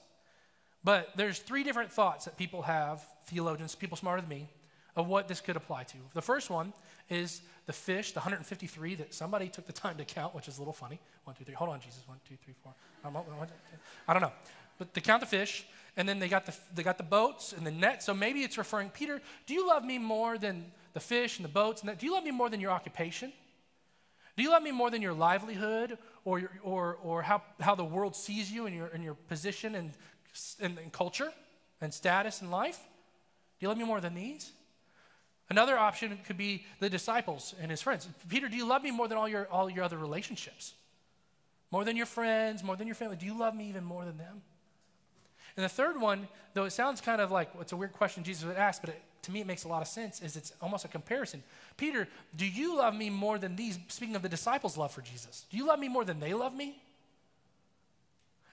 [0.83, 4.47] But there's three different thoughts that people have, theologians, people smarter than me,
[4.95, 5.97] of what this could apply to.
[6.13, 6.73] The first one
[7.09, 10.61] is the fish, the 153 that somebody took the time to count, which is a
[10.61, 10.99] little funny.
[11.25, 11.53] One, two, three.
[11.53, 12.01] Hold on, Jesus.
[12.07, 12.73] One, two, three, four.
[13.05, 14.31] I don't know.
[14.77, 15.65] But they count the fish,
[15.99, 18.01] and then they got the, they got the boats and the net.
[18.01, 21.51] So maybe it's referring, Peter, do you love me more than the fish and the
[21.51, 21.81] boats?
[21.81, 21.99] And that?
[21.99, 23.33] Do you love me more than your occupation?
[24.37, 27.83] Do you love me more than your livelihood or, your, or, or how, how the
[27.83, 29.91] world sees you and your, and your position and,
[30.61, 31.33] and, and culture
[31.81, 32.79] and status in life?
[33.59, 34.53] Do you love me more than these?
[35.49, 38.07] Another option could be the disciples and his friends.
[38.29, 40.75] Peter, do you love me more than all your, all your other relationships?
[41.71, 43.17] More than your friends, more than your family?
[43.17, 44.43] Do you love me even more than them?
[45.55, 48.45] And the third one, though it sounds kind of like it's a weird question Jesus
[48.45, 50.85] would ask, but it, to me it makes a lot of sense, is it's almost
[50.85, 51.43] a comparison.
[51.77, 53.77] Peter, do you love me more than these?
[53.87, 56.55] Speaking of the disciples' love for Jesus, do you love me more than they love
[56.55, 56.81] me?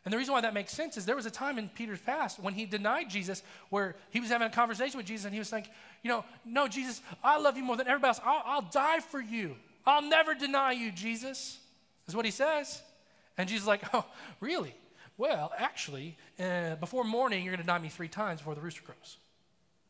[0.07, 2.39] And the reason why that makes sense is there was a time in Peter's past
[2.39, 5.51] when he denied Jesus where he was having a conversation with Jesus and he was
[5.51, 5.67] like,
[6.05, 8.21] you know, no, Jesus, I love you more than everybody else.
[8.25, 9.57] I'll, I'll die for you.
[9.85, 11.59] I'll never deny you, Jesus,
[12.07, 12.83] is what he says.
[13.37, 14.05] And Jesus is like, oh,
[14.39, 14.77] really?
[15.19, 18.83] Well, actually, uh, before morning, you're going to deny me three times before the rooster
[18.83, 19.17] crows.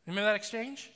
[0.07, 0.91] Remember that exchange?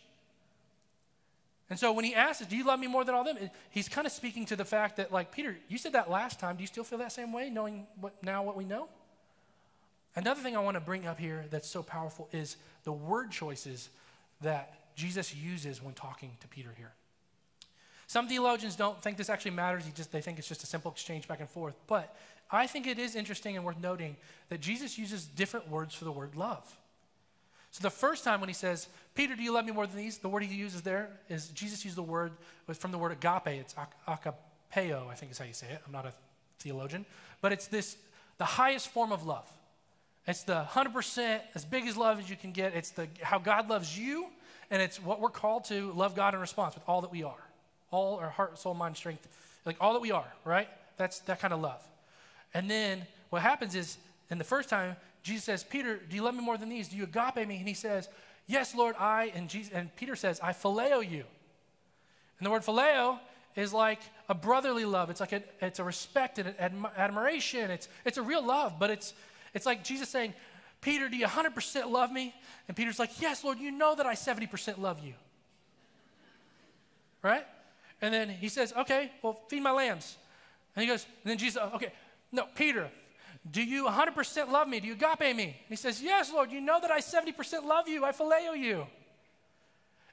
[1.68, 3.36] And so when he asks, Do you love me more than all them?
[3.70, 6.56] He's kind of speaking to the fact that, like, Peter, you said that last time.
[6.56, 8.88] Do you still feel that same way, knowing what, now what we know?
[10.16, 13.88] Another thing I want to bring up here that's so powerful is the word choices
[14.40, 16.92] that Jesus uses when talking to Peter here.
[18.08, 19.84] Some theologians don't think this actually matters.
[19.94, 21.76] Just, they think it's just a simple exchange back and forth.
[21.86, 22.16] But
[22.52, 24.16] I think it is interesting and worth noting
[24.48, 26.76] that Jesus uses different words for the word love.
[27.70, 30.18] So the first time when he says, Peter, do you love me more than these?
[30.18, 32.32] The word he uses there is Jesus used the word
[32.72, 33.46] from the word agape.
[33.46, 33.74] It's
[34.08, 35.80] agapeo, I think is how you say it.
[35.86, 36.12] I'm not a
[36.58, 37.06] theologian.
[37.40, 37.96] But it's this,
[38.38, 39.48] the highest form of love.
[40.26, 42.74] It's the 100% as big as love as you can get.
[42.74, 44.26] It's the how God loves you,
[44.70, 47.42] and it's what we're called to love God in response with all that we are.
[47.90, 49.26] All our heart, soul, mind, strength,
[49.64, 50.68] like all that we are, right?
[50.98, 51.82] That's that kind of love.
[52.54, 53.98] And then what happens is,
[54.30, 56.88] in the first time, Jesus says, Peter, do you love me more than these?
[56.88, 57.56] Do you agape me?
[57.56, 58.08] And he says,
[58.46, 61.24] Yes, Lord, I, and, Jesus, and Peter says, I phileo you.
[62.38, 63.18] And the word phileo
[63.54, 65.08] is like a brotherly love.
[65.10, 67.70] It's like a, it's a respect and an admiration.
[67.70, 69.14] It's, it's a real love, but it's,
[69.54, 70.34] it's like Jesus saying,
[70.80, 72.34] Peter, do you 100% love me?
[72.66, 75.14] And Peter's like, Yes, Lord, you know that I 70% love you.
[77.22, 77.46] Right?
[78.02, 80.16] And then he says, Okay, well, feed my lambs.
[80.74, 81.92] And he goes, and then Jesus, okay,
[82.32, 82.90] no, Peter,
[83.50, 84.80] do you 100% love me?
[84.80, 85.56] Do you agape me?
[85.68, 88.04] He says, Yes, Lord, you know that I 70% love you.
[88.04, 88.86] I phileo you.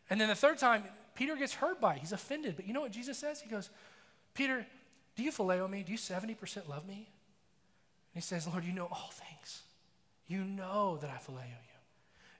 [0.09, 0.83] And then the third time,
[1.15, 1.99] Peter gets hurt by it.
[1.99, 2.55] He's offended.
[2.55, 3.41] But you know what Jesus says?
[3.41, 3.69] He goes,
[4.33, 4.65] Peter,
[5.15, 5.83] do you phileo me?
[5.83, 6.95] Do you 70% love me?
[6.95, 7.03] And
[8.15, 9.63] he says, Lord, you know all things.
[10.27, 11.77] You know that I phileo you.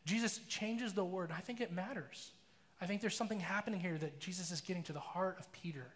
[0.06, 1.32] Jesus changes the word.
[1.36, 2.32] I think it matters.
[2.80, 5.88] I think there's something happening here that Jesus is getting to the heart of Peter.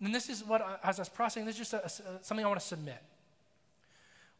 [0.00, 2.48] And this is what, as I was processing, this is just a, a, something I
[2.48, 3.02] want to submit.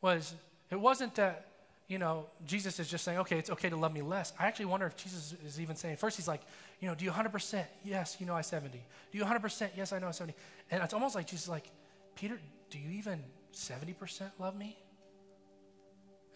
[0.03, 0.35] Was
[0.71, 1.47] it wasn't that
[1.89, 4.33] you know, Jesus is just saying, okay, it's okay to love me less.
[4.39, 6.41] I actually wonder if Jesus is even saying, first he's like,
[6.81, 7.65] you know, do you 100%?
[7.85, 8.77] Yes, you know I 70.
[9.13, 9.71] Do you 100%?
[9.77, 10.37] Yes, I know I 70.
[10.71, 11.71] And it's almost like Jesus is like,
[12.17, 12.41] Peter,
[12.71, 13.23] do you even
[13.55, 14.77] 70% love me?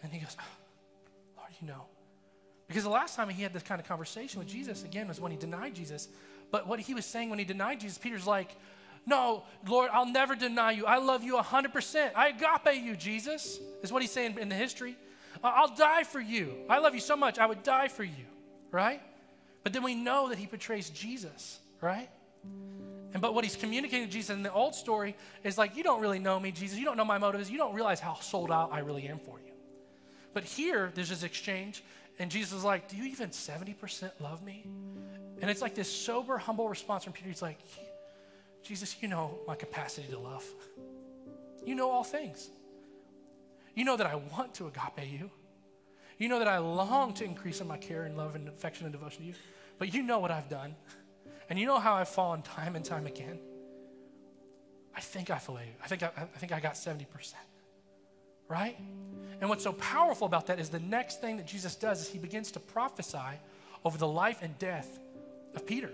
[0.01, 1.85] And he goes, oh, Lord, you know.
[2.67, 5.31] Because the last time he had this kind of conversation with Jesus, again, was when
[5.31, 6.07] he denied Jesus.
[6.49, 8.55] But what he was saying when he denied Jesus, Peter's like,
[9.05, 10.85] no, Lord, I'll never deny you.
[10.85, 12.11] I love you 100%.
[12.15, 14.95] I agape you, Jesus, is what he's saying in the history.
[15.43, 16.53] I'll die for you.
[16.69, 18.25] I love you so much, I would die for you,
[18.71, 19.01] right?
[19.63, 22.09] But then we know that he betrays Jesus, right?
[23.13, 26.01] And but what he's communicating to Jesus in the old story is like, you don't
[26.01, 26.77] really know me, Jesus.
[26.77, 27.49] You don't know my motives.
[27.49, 29.51] You don't realize how sold out I really am for you.
[30.33, 31.83] But here, there's this exchange,
[32.17, 34.65] and Jesus is like, Do you even 70% love me?
[35.41, 37.27] And it's like this sober, humble response from Peter.
[37.27, 37.59] He's like,
[38.63, 40.45] Jesus, you know my capacity to love.
[41.65, 42.49] You know all things.
[43.75, 45.29] You know that I want to agape you.
[46.17, 48.93] You know that I long to increase in my care and love and affection and
[48.93, 49.33] devotion to you.
[49.79, 50.75] But you know what I've done.
[51.49, 53.39] And you know how I've fallen time and time again.
[54.95, 55.73] I think I phileo you.
[55.83, 57.05] I think I, I think I got 70%.
[58.47, 58.77] Right?
[59.39, 62.19] And what's so powerful about that is the next thing that Jesus does is he
[62.19, 63.39] begins to prophesy
[63.83, 64.99] over the life and death
[65.55, 65.89] of Peter.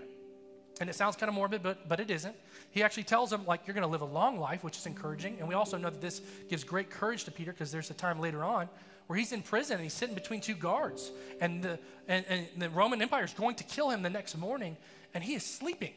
[0.80, 2.36] And it sounds kind of morbid, but, but it isn't.
[2.70, 5.36] He actually tells him, like, you're going to live a long life, which is encouraging.
[5.38, 8.20] And we also know that this gives great courage to Peter because there's a time
[8.20, 8.68] later on
[9.08, 11.10] where he's in prison and he's sitting between two guards.
[11.40, 14.76] And the, and, and the Roman Empire is going to kill him the next morning,
[15.14, 15.94] and he is sleeping.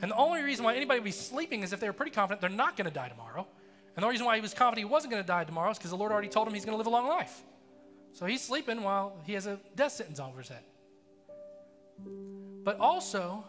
[0.00, 2.40] And the only reason why anybody would be sleeping is if they were pretty confident
[2.40, 3.46] they're not going to die tomorrow.
[3.96, 5.90] And the reason why he was confident he wasn't going to die tomorrow is because
[5.90, 7.42] the Lord already told him he's going to live a long life.
[8.12, 10.62] So he's sleeping while he has a death sentence over his head.
[12.64, 13.44] But also,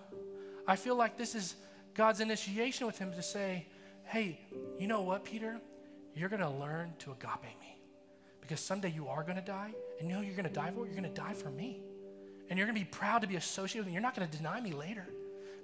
[0.68, 1.56] I feel like this is
[1.94, 3.68] God's initiation with him to say,
[4.06, 4.40] hey,
[4.80, 5.60] you know what, Peter?
[6.16, 7.78] You're going to learn to agape me.
[8.42, 10.86] Because someday you are going to die, and you know you're going to die for?
[10.86, 11.80] You're going to die for me.
[12.50, 13.94] And you're going to be proud to be associated with me.
[13.94, 15.08] You're not going to deny me later.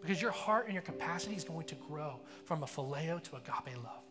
[0.02, 3.76] Because your heart and your capacity is going to grow from a phileo to agape
[3.84, 4.04] love.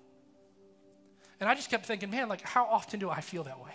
[1.40, 3.74] And I just kept thinking, man, like, how often do I feel that way?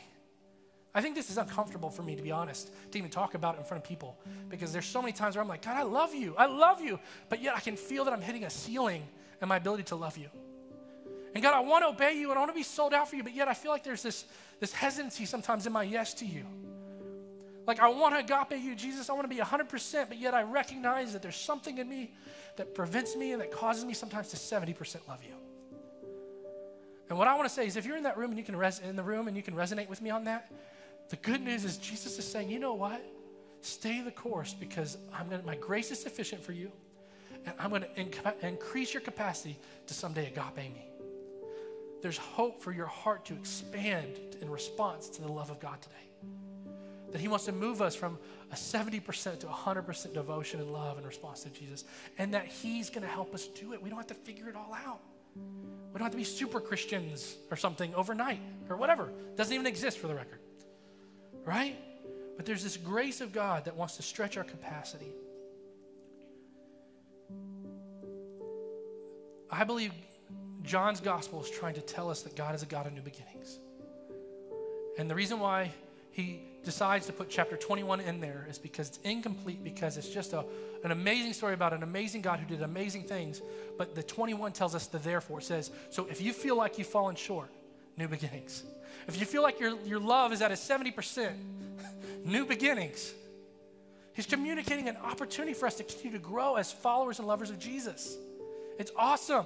[0.94, 3.60] I think this is uncomfortable for me, to be honest, to even talk about it
[3.60, 4.18] in front of people
[4.50, 6.36] because there's so many times where I'm like, God, I love you.
[6.38, 7.00] I love you.
[7.30, 9.04] But yet I can feel that I'm hitting a ceiling
[9.42, 10.30] in my ability to love you.
[11.34, 13.16] And God, I want to obey you and I want to be sold out for
[13.16, 14.26] you, but yet I feel like there's this,
[14.60, 16.46] this hesitancy sometimes in my yes to you.
[17.66, 19.10] Like, I want to agape you, Jesus.
[19.10, 22.12] I want to be 100%, but yet I recognize that there's something in me
[22.58, 25.36] that prevents me and that causes me sometimes to 70% love you.
[27.08, 28.56] And what I want to say is if you're in that room and you can
[28.56, 30.52] res- in the room and you can resonate with me on that,
[31.10, 33.04] the good news is Jesus is saying, you know what?
[33.62, 36.72] Stay the course because I'm gonna, my grace is sufficient for you,
[37.46, 40.88] and I'm going to inc- increase your capacity to someday agape me.
[42.02, 45.96] There's hope for your heart to expand in response to the love of God today.
[47.12, 48.18] That He wants to move us from
[48.52, 51.84] a 70% to 100% devotion and love in response to Jesus,
[52.18, 53.82] and that He's going to help us do it.
[53.82, 55.02] We don't have to figure it all out.
[55.36, 58.40] We don't have to be super Christians or something overnight
[58.70, 59.12] or whatever.
[59.36, 60.40] Doesn't even exist for the record
[61.46, 61.78] right?
[62.38, 65.12] But there's this grace of God that wants to stretch our capacity.
[69.50, 69.92] I believe
[70.64, 73.60] John's gospel is trying to tell us that God is a God of new beginnings.
[74.98, 75.72] And the reason why
[76.12, 80.34] he decides to put chapter 21 in there is because it's incomplete, because it's just
[80.34, 80.46] a,
[80.84, 83.42] an amazing story about an amazing God who did amazing things.
[83.78, 85.40] But the 21 tells us the therefore.
[85.40, 87.50] It says, So if you feel like you've fallen short,
[87.98, 88.64] new beginnings.
[89.08, 91.34] If you feel like your, your love is at a 70%,
[92.26, 93.14] new beginnings.
[94.14, 97.60] He's communicating an opportunity for us to continue to grow as followers and lovers of
[97.60, 98.18] Jesus.
[98.78, 99.46] It's awesome.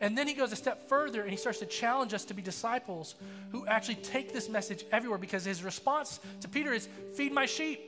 [0.00, 2.42] And then he goes a step further and he starts to challenge us to be
[2.42, 3.14] disciples
[3.50, 7.80] who actually take this message everywhere because his response to Peter is feed my sheep.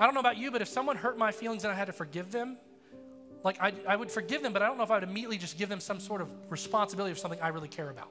[0.00, 1.92] I don't know about you, but if someone hurt my feelings and I had to
[1.92, 2.56] forgive them,
[3.44, 5.58] like I, I would forgive them, but I don't know if I would immediately just
[5.58, 8.08] give them some sort of responsibility of something I really care about.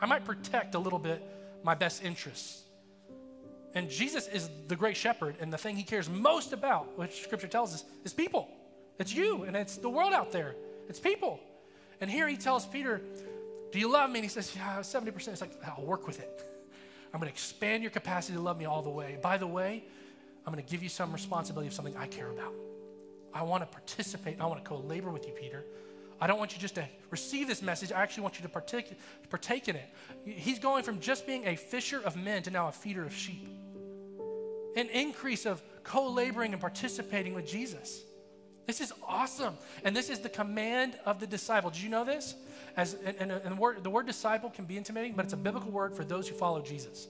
[0.00, 1.22] I might protect a little bit
[1.62, 2.62] my best interests.
[3.74, 7.48] And Jesus is the great shepherd, and the thing he cares most about, which scripture
[7.48, 8.48] tells us, is people.
[8.98, 10.54] It's you, and it's the world out there.
[10.88, 11.40] It's people.
[12.00, 13.00] And here he tells Peter,
[13.70, 14.20] Do you love me?
[14.20, 15.28] And he says, Yeah, 70%.
[15.28, 16.42] It's like, I'll work with it.
[17.12, 19.18] I'm going to expand your capacity to love me all the way.
[19.22, 19.84] By the way,
[20.46, 22.54] I'm going to give you some responsibility of something I care about.
[23.34, 24.40] I want to participate.
[24.40, 25.64] I want to co labor with you, Peter.
[26.20, 27.92] I don't want you just to receive this message.
[27.92, 28.92] I actually want you to partake,
[29.30, 29.88] partake in it.
[30.24, 33.48] He's going from just being a fisher of men to now a feeder of sheep.
[34.76, 38.02] An increase of co laboring and participating with Jesus.
[38.66, 39.56] This is awesome.
[39.84, 41.70] And this is the command of the disciple.
[41.70, 42.34] Did you know this?
[42.76, 45.38] As, and, and, and the, word, the word disciple can be intimidating, but it's a
[45.38, 47.08] biblical word for those who follow Jesus.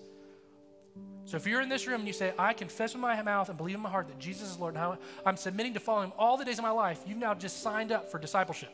[1.25, 3.59] So if you're in this room and you say, I confess with my mouth and
[3.59, 4.97] believe in my heart that Jesus is Lord, and
[5.27, 7.93] I'm submitting to follow him all the days of my life, you've now just signed
[7.93, 8.71] up for discipleship.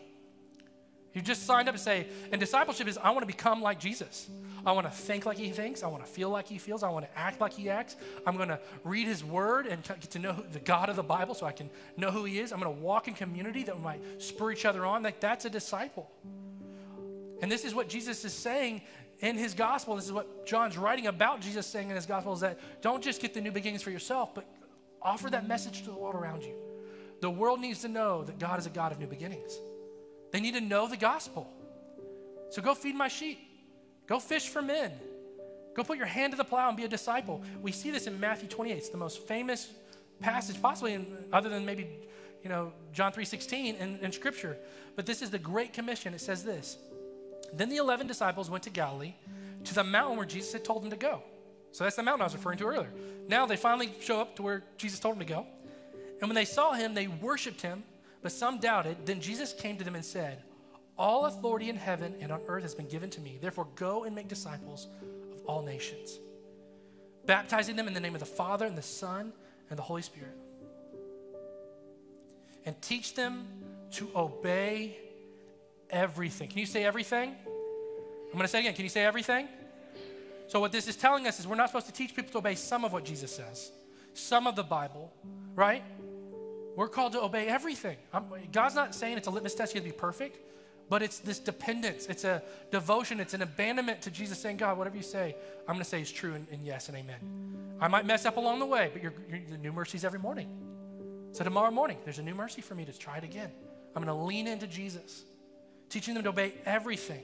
[1.14, 4.28] You just signed up to say, and discipleship is I want to become like Jesus.
[4.66, 5.82] I want to think like he thinks.
[5.82, 6.82] I want to feel like he feels.
[6.82, 7.96] I want to act like he acts.
[8.26, 11.34] I'm going to read his word and get to know the God of the Bible
[11.34, 12.52] so I can know who he is.
[12.52, 15.02] I'm going to walk in community that might spur each other on.
[15.02, 16.10] Like that's a disciple.
[17.42, 18.82] And this is what Jesus is saying
[19.20, 19.94] in his gospel.
[19.96, 23.20] This is what John's writing about Jesus saying in his gospel is that don't just
[23.20, 24.48] get the new beginnings for yourself, but
[25.00, 26.54] offer that message to the world around you.
[27.20, 29.58] The world needs to know that God is a God of new beginnings.
[30.34, 31.48] They need to know the gospel.
[32.50, 33.38] So go feed my sheep.
[34.08, 34.90] Go fish for men.
[35.76, 37.40] Go put your hand to the plow and be a disciple.
[37.62, 38.76] We see this in Matthew 28.
[38.76, 39.70] It's the most famous
[40.18, 41.86] passage, possibly in, other than maybe,
[42.42, 44.56] you know, John 3.16 in, in Scripture.
[44.96, 46.14] But this is the Great Commission.
[46.14, 46.78] It says this.
[47.52, 49.14] Then the 11 disciples went to Galilee,
[49.62, 51.22] to the mountain where Jesus had told them to go.
[51.70, 52.90] So that's the mountain I was referring to earlier.
[53.28, 55.46] Now they finally show up to where Jesus told them to go.
[56.20, 57.84] And when they saw him, they worshiped him
[58.24, 58.96] but some doubted.
[59.04, 60.42] Then Jesus came to them and said,
[60.96, 63.38] All authority in heaven and on earth has been given to me.
[63.38, 64.88] Therefore, go and make disciples
[65.30, 66.18] of all nations,
[67.26, 69.30] baptizing them in the name of the Father and the Son
[69.68, 70.34] and the Holy Spirit.
[72.64, 73.46] And teach them
[73.92, 74.96] to obey
[75.90, 76.48] everything.
[76.48, 77.28] Can you say everything?
[77.28, 78.72] I'm going to say again.
[78.72, 79.48] Can you say everything?
[80.46, 82.54] So, what this is telling us is we're not supposed to teach people to obey
[82.54, 83.70] some of what Jesus says,
[84.14, 85.12] some of the Bible,
[85.54, 85.82] right?
[86.76, 87.96] We're called to obey everything.
[88.12, 90.38] I'm, God's not saying it's a litmus test, you have to be perfect,
[90.88, 92.06] but it's this dependence.
[92.06, 93.20] It's a devotion.
[93.20, 96.10] It's an abandonment to Jesus saying, God, whatever you say, I'm going to say is
[96.10, 97.76] true and, and, yes and amen.
[97.80, 100.48] I might mess up along the way, but you're, you're, the new every morning.
[101.32, 103.50] So tomorrow morning, there's a new mercy for me to try it again.
[103.96, 105.24] I'm going to lean into Jesus,
[105.88, 107.22] teaching them to obey everything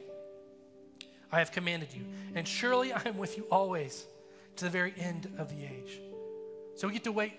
[1.33, 2.05] I have commanded you.
[2.35, 4.07] And surely I am with you always
[4.57, 6.01] to the very end of the age.
[6.77, 7.35] So we get to wait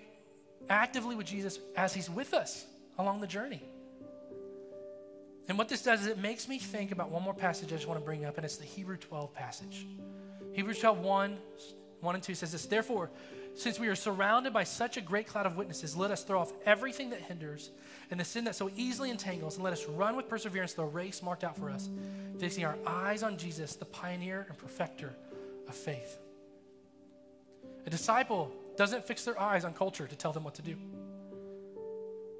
[0.72, 2.64] actively with Jesus as he's with us
[2.98, 3.62] along the journey.
[5.48, 7.86] And what this does is it makes me think about one more passage I just
[7.86, 9.86] want to bring up, and it's the Hebrew 12 passage.
[10.54, 11.38] Hebrews 12, 1,
[12.00, 13.10] 1 and 2 says this Therefore,
[13.54, 16.52] since we are surrounded by such a great cloud of witnesses, let us throw off
[16.64, 17.70] everything that hinders
[18.10, 21.22] and the sin that so easily entangles, and let us run with perseverance the race
[21.22, 21.90] marked out for us,
[22.38, 25.14] fixing our eyes on Jesus, the pioneer and perfecter
[25.68, 26.18] of faith.
[27.84, 30.76] A disciple doesn't fix their eyes on culture to tell them what to do.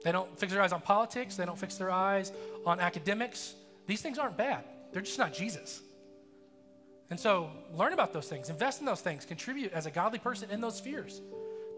[0.05, 2.33] They don't fix their eyes on politics, they don't fix their eyes
[2.66, 3.55] on academics.
[3.87, 5.80] These things aren't bad, they're just not Jesus.
[7.11, 10.51] And so learn about those things, invest in those things, contribute as a godly person
[10.51, 11.20] in those spheres.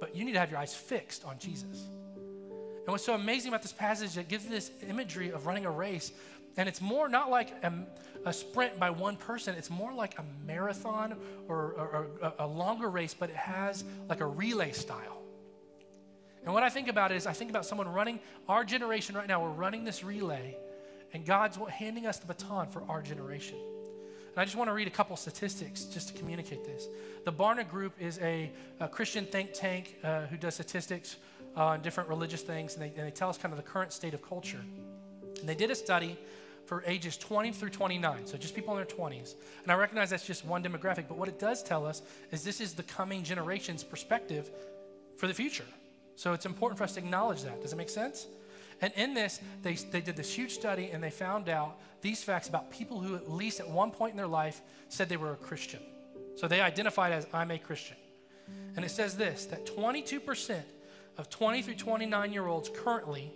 [0.01, 1.87] But you need to have your eyes fixed on Jesus.
[2.85, 6.13] And what's so amazing about this passage, it gives this imagery of running a race.
[6.57, 7.73] And it's more not like a,
[8.25, 11.17] a sprint by one person, it's more like a marathon
[11.49, 15.23] or, or, or a longer race, but it has like a relay style.
[16.45, 19.43] And what I think about is, I think about someone running, our generation right now,
[19.43, 20.57] we're running this relay,
[21.13, 23.57] and God's handing us the baton for our generation.
[23.57, 26.89] And I just want to read a couple statistics just to communicate this.
[27.25, 31.17] The Barna Group is a, a Christian think tank uh, who does statistics
[31.57, 34.13] on different religious things, and they, and they tell us kind of the current state
[34.13, 34.61] of culture.
[35.41, 36.19] And they did a study
[36.67, 39.35] for ages 20 through 29, so just people in their 20s.
[39.63, 42.61] And I recognize that's just one demographic, but what it does tell us is this
[42.61, 44.51] is the coming generation's perspective
[45.17, 45.65] for the future.
[46.17, 47.61] So it's important for us to acknowledge that.
[47.61, 48.27] Does it make sense?
[48.81, 52.49] And in this, they, they did this huge study and they found out these facts
[52.49, 55.37] about people who, at least at one point in their life, said they were a
[55.37, 55.81] Christian.
[56.37, 57.97] So they identified as, I'm a Christian.
[58.77, 60.63] And it says this that 22%
[61.17, 63.33] of 20 through 29 year olds currently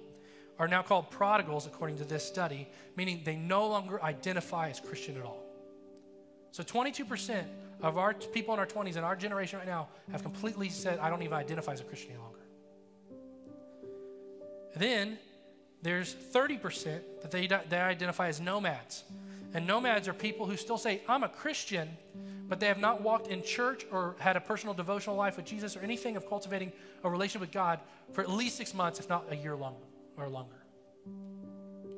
[0.59, 5.17] are now called prodigals, according to this study, meaning they no longer identify as Christian
[5.17, 5.43] at all.
[6.51, 7.45] So 22%
[7.83, 11.11] of our people in our 20s in our generation right now have completely said, I
[11.11, 12.39] don't even identify as a Christian any longer.
[14.75, 15.19] Then
[15.83, 19.05] there's 30% that they, they identify as nomads.
[19.55, 21.89] And nomads are people who still say, I'm a Christian,
[22.49, 25.77] but they have not walked in church or had a personal devotional life with Jesus
[25.77, 26.73] or anything of cultivating
[27.05, 27.79] a relationship with God
[28.13, 29.77] for at least six months, if not a year long
[30.19, 30.57] or longer.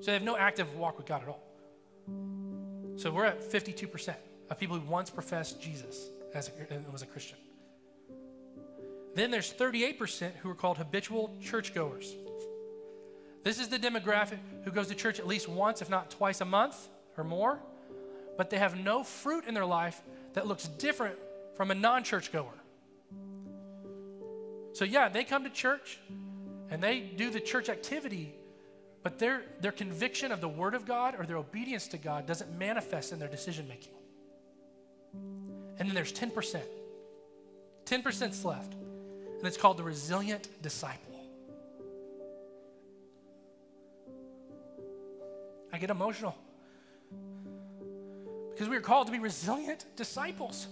[0.00, 1.42] So they have no active walk with God at all.
[2.96, 4.14] So we're at 52%
[4.50, 7.38] of people who once professed Jesus as a, and was a Christian.
[9.14, 12.14] Then there's 38% who are called habitual churchgoers.
[13.42, 16.44] This is the demographic who goes to church at least once, if not twice a
[16.44, 17.58] month or more,
[18.36, 20.02] but they have no fruit in their life
[20.34, 21.16] that looks different
[21.56, 22.54] from a non churchgoer.
[24.72, 25.98] So, yeah, they come to church
[26.70, 28.32] and they do the church activity,
[29.02, 32.56] but their, their conviction of the Word of God or their obedience to God doesn't
[32.56, 33.94] manifest in their decision making.
[35.78, 36.60] And then there's 10%.
[37.86, 38.74] 10%'s left.
[38.74, 41.06] And it's called the resilient disciple.
[45.72, 46.36] I get emotional
[48.50, 50.66] because we are called to be resilient disciples.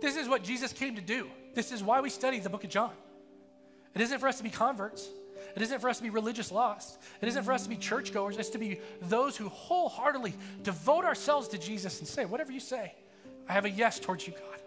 [0.00, 1.28] This is what Jesus came to do.
[1.52, 2.92] This is why we study the book of John.
[3.94, 5.08] It isn't for us to be converts.
[5.54, 6.98] It isn't for us to be religious lost.
[7.20, 8.36] It isn't for us to be churchgoers.
[8.38, 12.94] It's to be those who wholeheartedly devote ourselves to Jesus and say, whatever you say,
[13.48, 14.60] I have a yes towards you, God.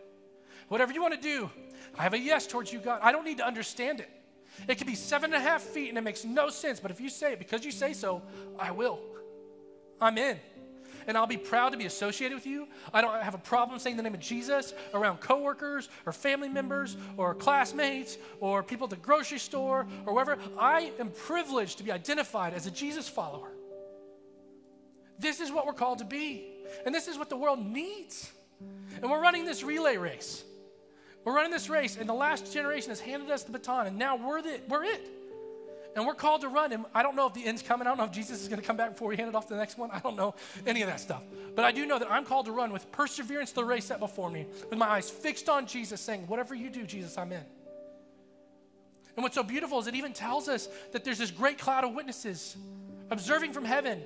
[0.67, 1.49] Whatever you want to do,
[1.97, 2.99] I have a yes towards you, God.
[3.01, 4.09] I don't need to understand it.
[4.67, 7.01] It could be seven and a half feet and it makes no sense, but if
[7.01, 8.21] you say it because you say so,
[8.59, 8.99] I will.
[9.99, 10.39] I'm in.
[11.07, 12.67] And I'll be proud to be associated with you.
[12.93, 16.97] I don't have a problem saying the name of Jesus around coworkers or family members
[17.17, 20.37] or classmates or people at the grocery store or wherever.
[20.57, 23.51] I am privileged to be identified as a Jesus follower.
[25.19, 26.45] This is what we're called to be.
[26.85, 28.31] And this is what the world needs.
[29.01, 30.43] And we're running this relay race.
[31.23, 34.15] We're running this race, and the last generation has handed us the baton, and now
[34.15, 35.09] we're, the, we're it.
[35.95, 36.73] And we're called to run.
[36.73, 37.87] And I don't know if the end's coming.
[37.87, 39.47] I don't know if Jesus is going to come back before we hand it off
[39.47, 39.89] to the next one.
[39.91, 40.35] I don't know
[40.67, 41.23] any of that stuff.
[41.55, 44.29] But I do know that I'm called to run with perseverance the race set before
[44.29, 47.43] me, with my eyes fixed on Jesus, saying, Whatever you do, Jesus, I'm in.
[49.15, 51.93] And what's so beautiful is it even tells us that there's this great cloud of
[51.93, 52.57] witnesses
[53.09, 54.01] observing from heaven.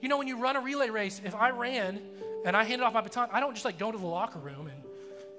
[0.00, 2.00] You know, when you run a relay race, if I ran
[2.46, 4.66] and I handed off my baton, I don't just like go to the locker room
[4.66, 4.82] and,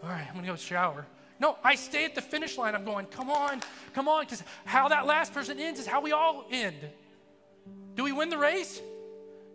[0.04, 1.08] all right, I'm gonna go shower.
[1.40, 2.76] No, I stay at the finish line.
[2.76, 3.62] I'm going, come on,
[3.94, 6.78] come on, because how that last person ends is how we all end.
[7.96, 8.82] Do we win the race?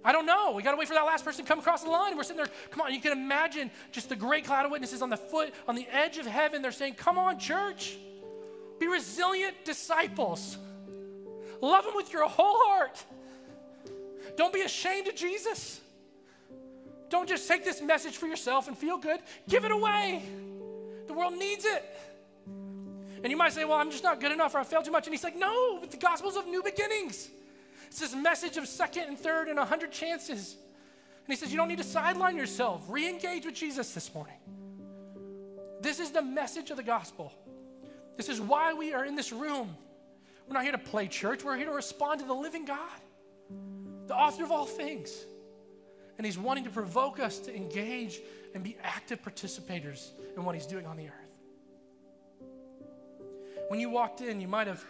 [0.02, 0.52] I don't know.
[0.52, 2.16] We got to wait for that last person to come across the line.
[2.16, 2.50] We're sitting there.
[2.70, 5.74] Come on, you can imagine just the great cloud of witnesses on the foot, on
[5.74, 6.62] the edge of heaven.
[6.62, 7.96] They're saying, Come on, church.
[8.78, 10.56] Be resilient disciples.
[11.60, 13.04] Love Him with your whole heart.
[14.36, 15.80] Don't be ashamed of Jesus.
[17.10, 19.20] Don't just take this message for yourself and feel good.
[19.48, 20.22] Give it away.
[21.10, 21.84] The world needs it.
[22.46, 25.08] And you might say, well, I'm just not good enough or I failed too much.
[25.08, 27.28] And he's like, no, the gospel's of new beginnings.
[27.88, 30.54] It's this message of second and third and a hundred chances.
[30.54, 32.84] And he says, you don't need to sideline yourself.
[32.88, 34.36] Re engage with Jesus this morning.
[35.80, 37.32] This is the message of the gospel.
[38.16, 39.76] This is why we are in this room.
[40.46, 43.00] We're not here to play church, we're here to respond to the living God,
[44.06, 45.24] the author of all things.
[46.18, 48.20] And he's wanting to provoke us to engage
[48.54, 51.14] and be active participators in what he's doing on the earth.
[53.68, 54.84] When you walked in, you might have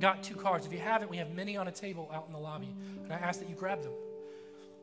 [0.00, 0.66] got two cards.
[0.66, 2.74] If you haven't, we have many on a table out in the lobby,
[3.04, 3.92] and I ask that you grab them.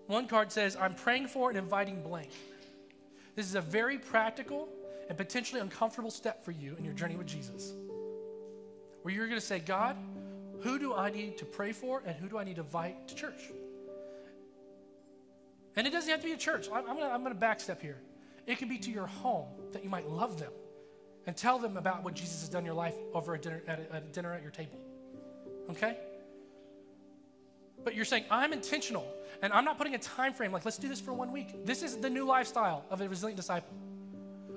[0.08, 2.32] One card says, I'm praying for and inviting blank.
[3.36, 4.70] This is a very practical
[5.10, 7.74] and potentially uncomfortable step for you in your journey with Jesus.
[9.02, 9.98] Where you're going to say, God,
[10.62, 13.16] who do I need to pray for and who do I need to invite to
[13.16, 13.52] church?
[15.76, 16.70] And it doesn't have to be a church.
[16.72, 17.98] I'm, I'm going to backstep here.
[18.46, 20.52] It can be to your home that you might love them
[21.26, 23.80] and tell them about what Jesus has done in your life over a dinner, at,
[23.80, 24.78] a, at a dinner at your table.
[25.70, 25.98] Okay?
[27.84, 29.08] But you're saying, I'm intentional,
[29.42, 31.66] and I'm not putting a time frame like, let's do this for one week.
[31.66, 33.74] This is the new lifestyle of a resilient disciple.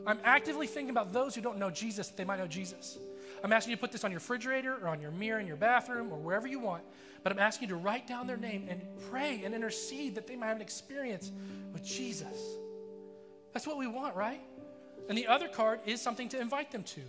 [0.06, 2.98] I'm actively thinking about those who don't know Jesus, they might know Jesus.
[3.42, 5.56] I'm asking you to put this on your refrigerator or on your mirror in your
[5.56, 6.82] bathroom or wherever you want.
[7.22, 8.80] But I'm asking you to write down their name and
[9.10, 11.30] pray and intercede that they might have an experience
[11.72, 12.56] with Jesus.
[13.56, 14.42] That's what we want, right?
[15.08, 17.00] And the other card is something to invite them to.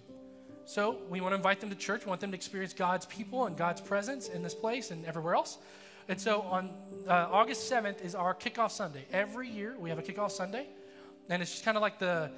[0.64, 2.06] So we want to invite them to church.
[2.06, 5.36] We want them to experience God's people and God's presence in this place and everywhere
[5.36, 5.58] else.
[6.08, 6.70] And so on
[7.06, 9.04] uh, August 7th is our kickoff Sunday.
[9.12, 10.68] Every year we have a kickoff Sunday.
[11.28, 12.32] And it's just kind of like the,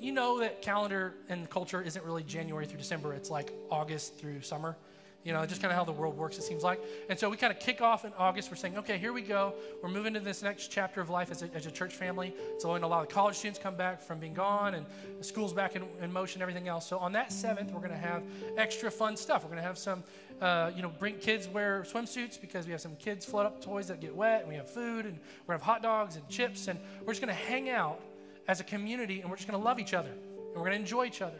[0.00, 3.14] you know, that calendar and culture isn't really January through December.
[3.14, 4.76] It's like August through summer.
[5.24, 6.80] You know, just kind of how the world works, it seems like.
[7.08, 8.50] And so we kind of kick off in August.
[8.50, 9.54] We're saying, okay, here we go.
[9.80, 12.34] We're moving to this next chapter of life as a, as a church family.
[12.58, 14.84] So, when a lot of college students come back from being gone and
[15.20, 16.88] school's back in, in motion, everything else.
[16.88, 18.22] So, on that 7th, we're going to have
[18.56, 19.44] extra fun stuff.
[19.44, 20.02] We're going to have some,
[20.40, 23.86] uh, you know, bring kids wear swimsuits because we have some kids float up toys
[23.88, 26.28] that get wet, and we have food, and we're going to have hot dogs and
[26.28, 28.00] chips, and we're just going to hang out
[28.48, 30.80] as a community, and we're just going to love each other, and we're going to
[30.80, 31.38] enjoy each other.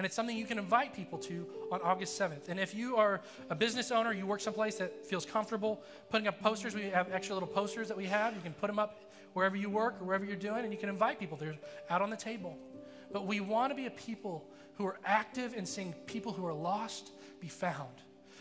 [0.00, 2.48] And it's something you can invite people to on August 7th.
[2.48, 3.20] And if you are
[3.50, 7.34] a business owner, you work someplace that feels comfortable putting up posters, we have extra
[7.34, 8.34] little posters that we have.
[8.34, 8.98] You can put them up
[9.34, 11.36] wherever you work or wherever you're doing, and you can invite people.
[11.36, 11.54] They're
[11.90, 12.56] out on the table.
[13.12, 14.48] But we want to be a people
[14.78, 17.92] who are active in seeing people who are lost be found,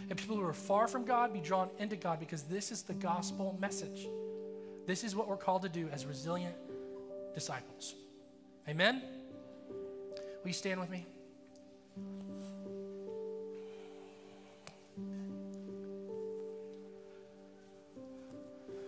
[0.10, 2.94] and people who are far from God be drawn into God because this is the
[2.94, 4.08] gospel message.
[4.88, 6.56] This is what we're called to do as resilient
[7.34, 7.96] disciples.
[8.70, 9.04] Amen?
[10.42, 11.06] Will you stand with me?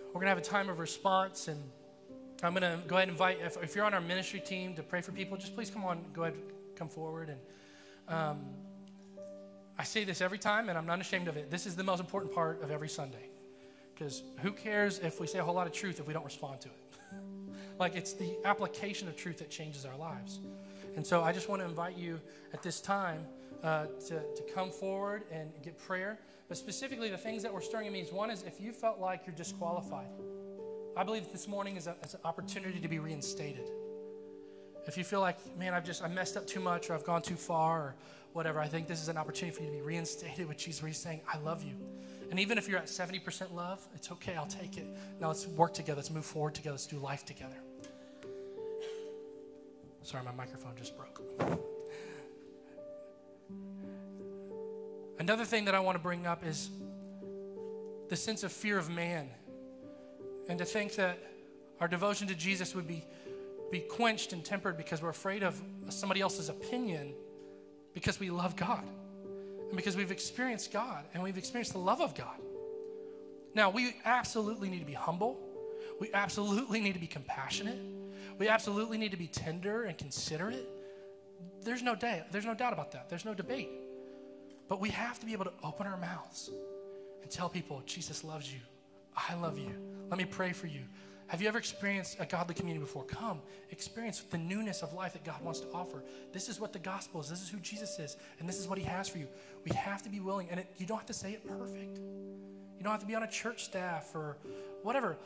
[0.08, 1.58] We're going to have a time of response, and
[2.42, 4.82] I'm going to go ahead and invite, if, if, you're on our ministry team to
[4.82, 6.36] pray for people, just please come on, go ahead,
[6.76, 7.30] come forward.
[7.30, 7.40] And
[8.08, 8.40] um,
[9.78, 11.50] I say this every time, and I'm not ashamed of it.
[11.50, 13.30] This is the most important part of every Sunday.
[13.94, 16.60] Because who cares if we say a whole lot of truth if we don't respond
[16.60, 17.16] to it?
[17.78, 20.40] like, it's the application of truth that changes our lives.
[20.96, 22.20] And so I just want to invite you
[22.52, 23.24] at this time
[23.62, 26.18] uh, to, to come forward and get prayer.
[26.48, 28.98] But specifically, the things that were stirring in me is one is if you felt
[28.98, 30.08] like you're disqualified,
[30.96, 33.70] I believe this morning is, a, is an opportunity to be reinstated.
[34.86, 37.22] If you feel like, man, I've just I messed up too much or I've gone
[37.22, 37.94] too far or
[38.32, 40.88] whatever, I think this is an opportunity for you to be reinstated with Jesus, where
[40.88, 41.74] He's saying, I love you.
[42.30, 44.86] And even if you're at 70% love, it's okay, I'll take it.
[45.20, 47.61] Now let's work together, let's move forward together, let's do life together.
[50.02, 51.22] Sorry, my microphone just broke.
[55.18, 56.70] Another thing that I want to bring up is
[58.08, 59.28] the sense of fear of man.
[60.48, 61.18] And to think that
[61.80, 63.04] our devotion to Jesus would be,
[63.70, 67.14] be quenched and tempered because we're afraid of somebody else's opinion
[67.94, 68.84] because we love God
[69.68, 72.40] and because we've experienced God and we've experienced the love of God.
[73.54, 75.38] Now, we absolutely need to be humble.
[76.00, 77.78] We absolutely need to be compassionate.
[78.38, 80.68] We absolutely need to be tender and considerate.
[81.62, 83.08] There's no doubt, there's no doubt about that.
[83.08, 83.70] There's no debate.
[84.68, 86.50] But we have to be able to open our mouths
[87.22, 88.60] and tell people, Jesus loves you.
[89.16, 89.72] I love you.
[90.08, 90.82] Let me pray for you.
[91.32, 93.04] Have you ever experienced a godly community before?
[93.04, 96.04] Come, experience the newness of life that God wants to offer.
[96.32, 97.30] This is what the gospel is.
[97.30, 99.26] This is who Jesus is, and this is what He has for you.
[99.64, 101.98] We have to be willing, and it, you don't have to say it perfect.
[101.98, 104.36] You don't have to be on a church staff or
[104.82, 105.16] whatever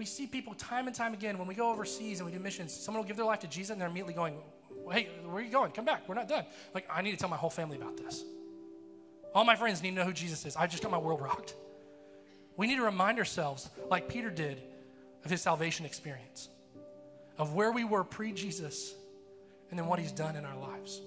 [0.00, 2.72] we see people time and time again when we go overseas and we do missions,
[2.72, 4.34] someone will give their life to Jesus and they're immediately going,
[4.90, 5.72] Hey, where are you going?
[5.72, 6.08] Come back.
[6.08, 6.46] We're not done.
[6.74, 8.24] Like, I need to tell my whole family about this.
[9.34, 10.56] All my friends need to know who Jesus is.
[10.56, 11.54] I just got my world rocked.
[12.56, 14.62] We need to remind ourselves, like Peter did,
[15.22, 16.48] of his salvation experience,
[17.36, 18.94] of where we were pre Jesus,
[19.68, 21.02] and then what he's done in our lives.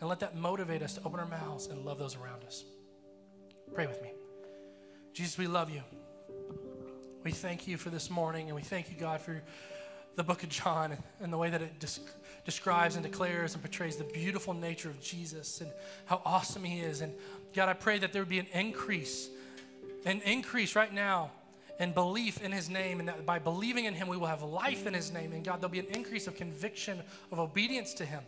[0.00, 2.64] And let that motivate us to open our mouths and love those around us.
[3.72, 4.10] Pray with me.
[5.12, 5.82] Jesus, we love you.
[7.24, 9.40] We thank you for this morning, and we thank you, God, for
[10.14, 12.02] the book of John and the way that it des-
[12.44, 15.70] describes and declares and portrays the beautiful nature of Jesus and
[16.04, 17.00] how awesome he is.
[17.00, 17.14] And
[17.54, 19.30] God, I pray that there would be an increase,
[20.04, 21.30] an increase right now
[21.80, 24.86] in belief in his name, and that by believing in him, we will have life
[24.86, 25.32] in his name.
[25.32, 27.00] And God, there'll be an increase of conviction
[27.32, 28.20] of obedience to him.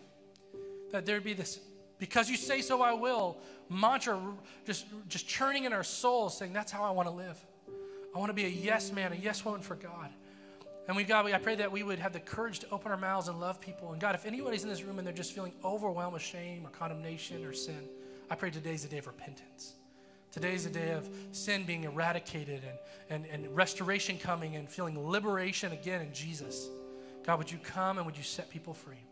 [0.92, 1.61] That there'd be this,
[1.99, 3.36] because you say so, I will,
[3.68, 4.18] mantra
[4.64, 7.38] just, just churning in our souls, saying, That's how I want to live.
[8.16, 10.08] I want to be a yes man, a yes woman for God.
[10.88, 13.28] And we, God, I pray that we would have the courage to open our mouths
[13.28, 13.92] and love people.
[13.92, 16.70] And God, if anybody's in this room and they're just feeling overwhelmed with shame or
[16.70, 17.78] condemnation or sin,
[18.30, 19.74] I pray today's a day of repentance.
[20.32, 22.62] Today's a day of sin being eradicated
[23.10, 26.70] and, and, and restoration coming and feeling liberation again in Jesus.
[27.22, 29.04] God, would you come and would you set people free?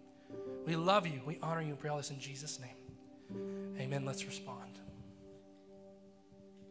[0.65, 1.21] We love you.
[1.27, 3.77] We honor you and pray all this in Jesus' name.
[3.79, 4.07] Amen.
[4.07, 4.79] Let's respond.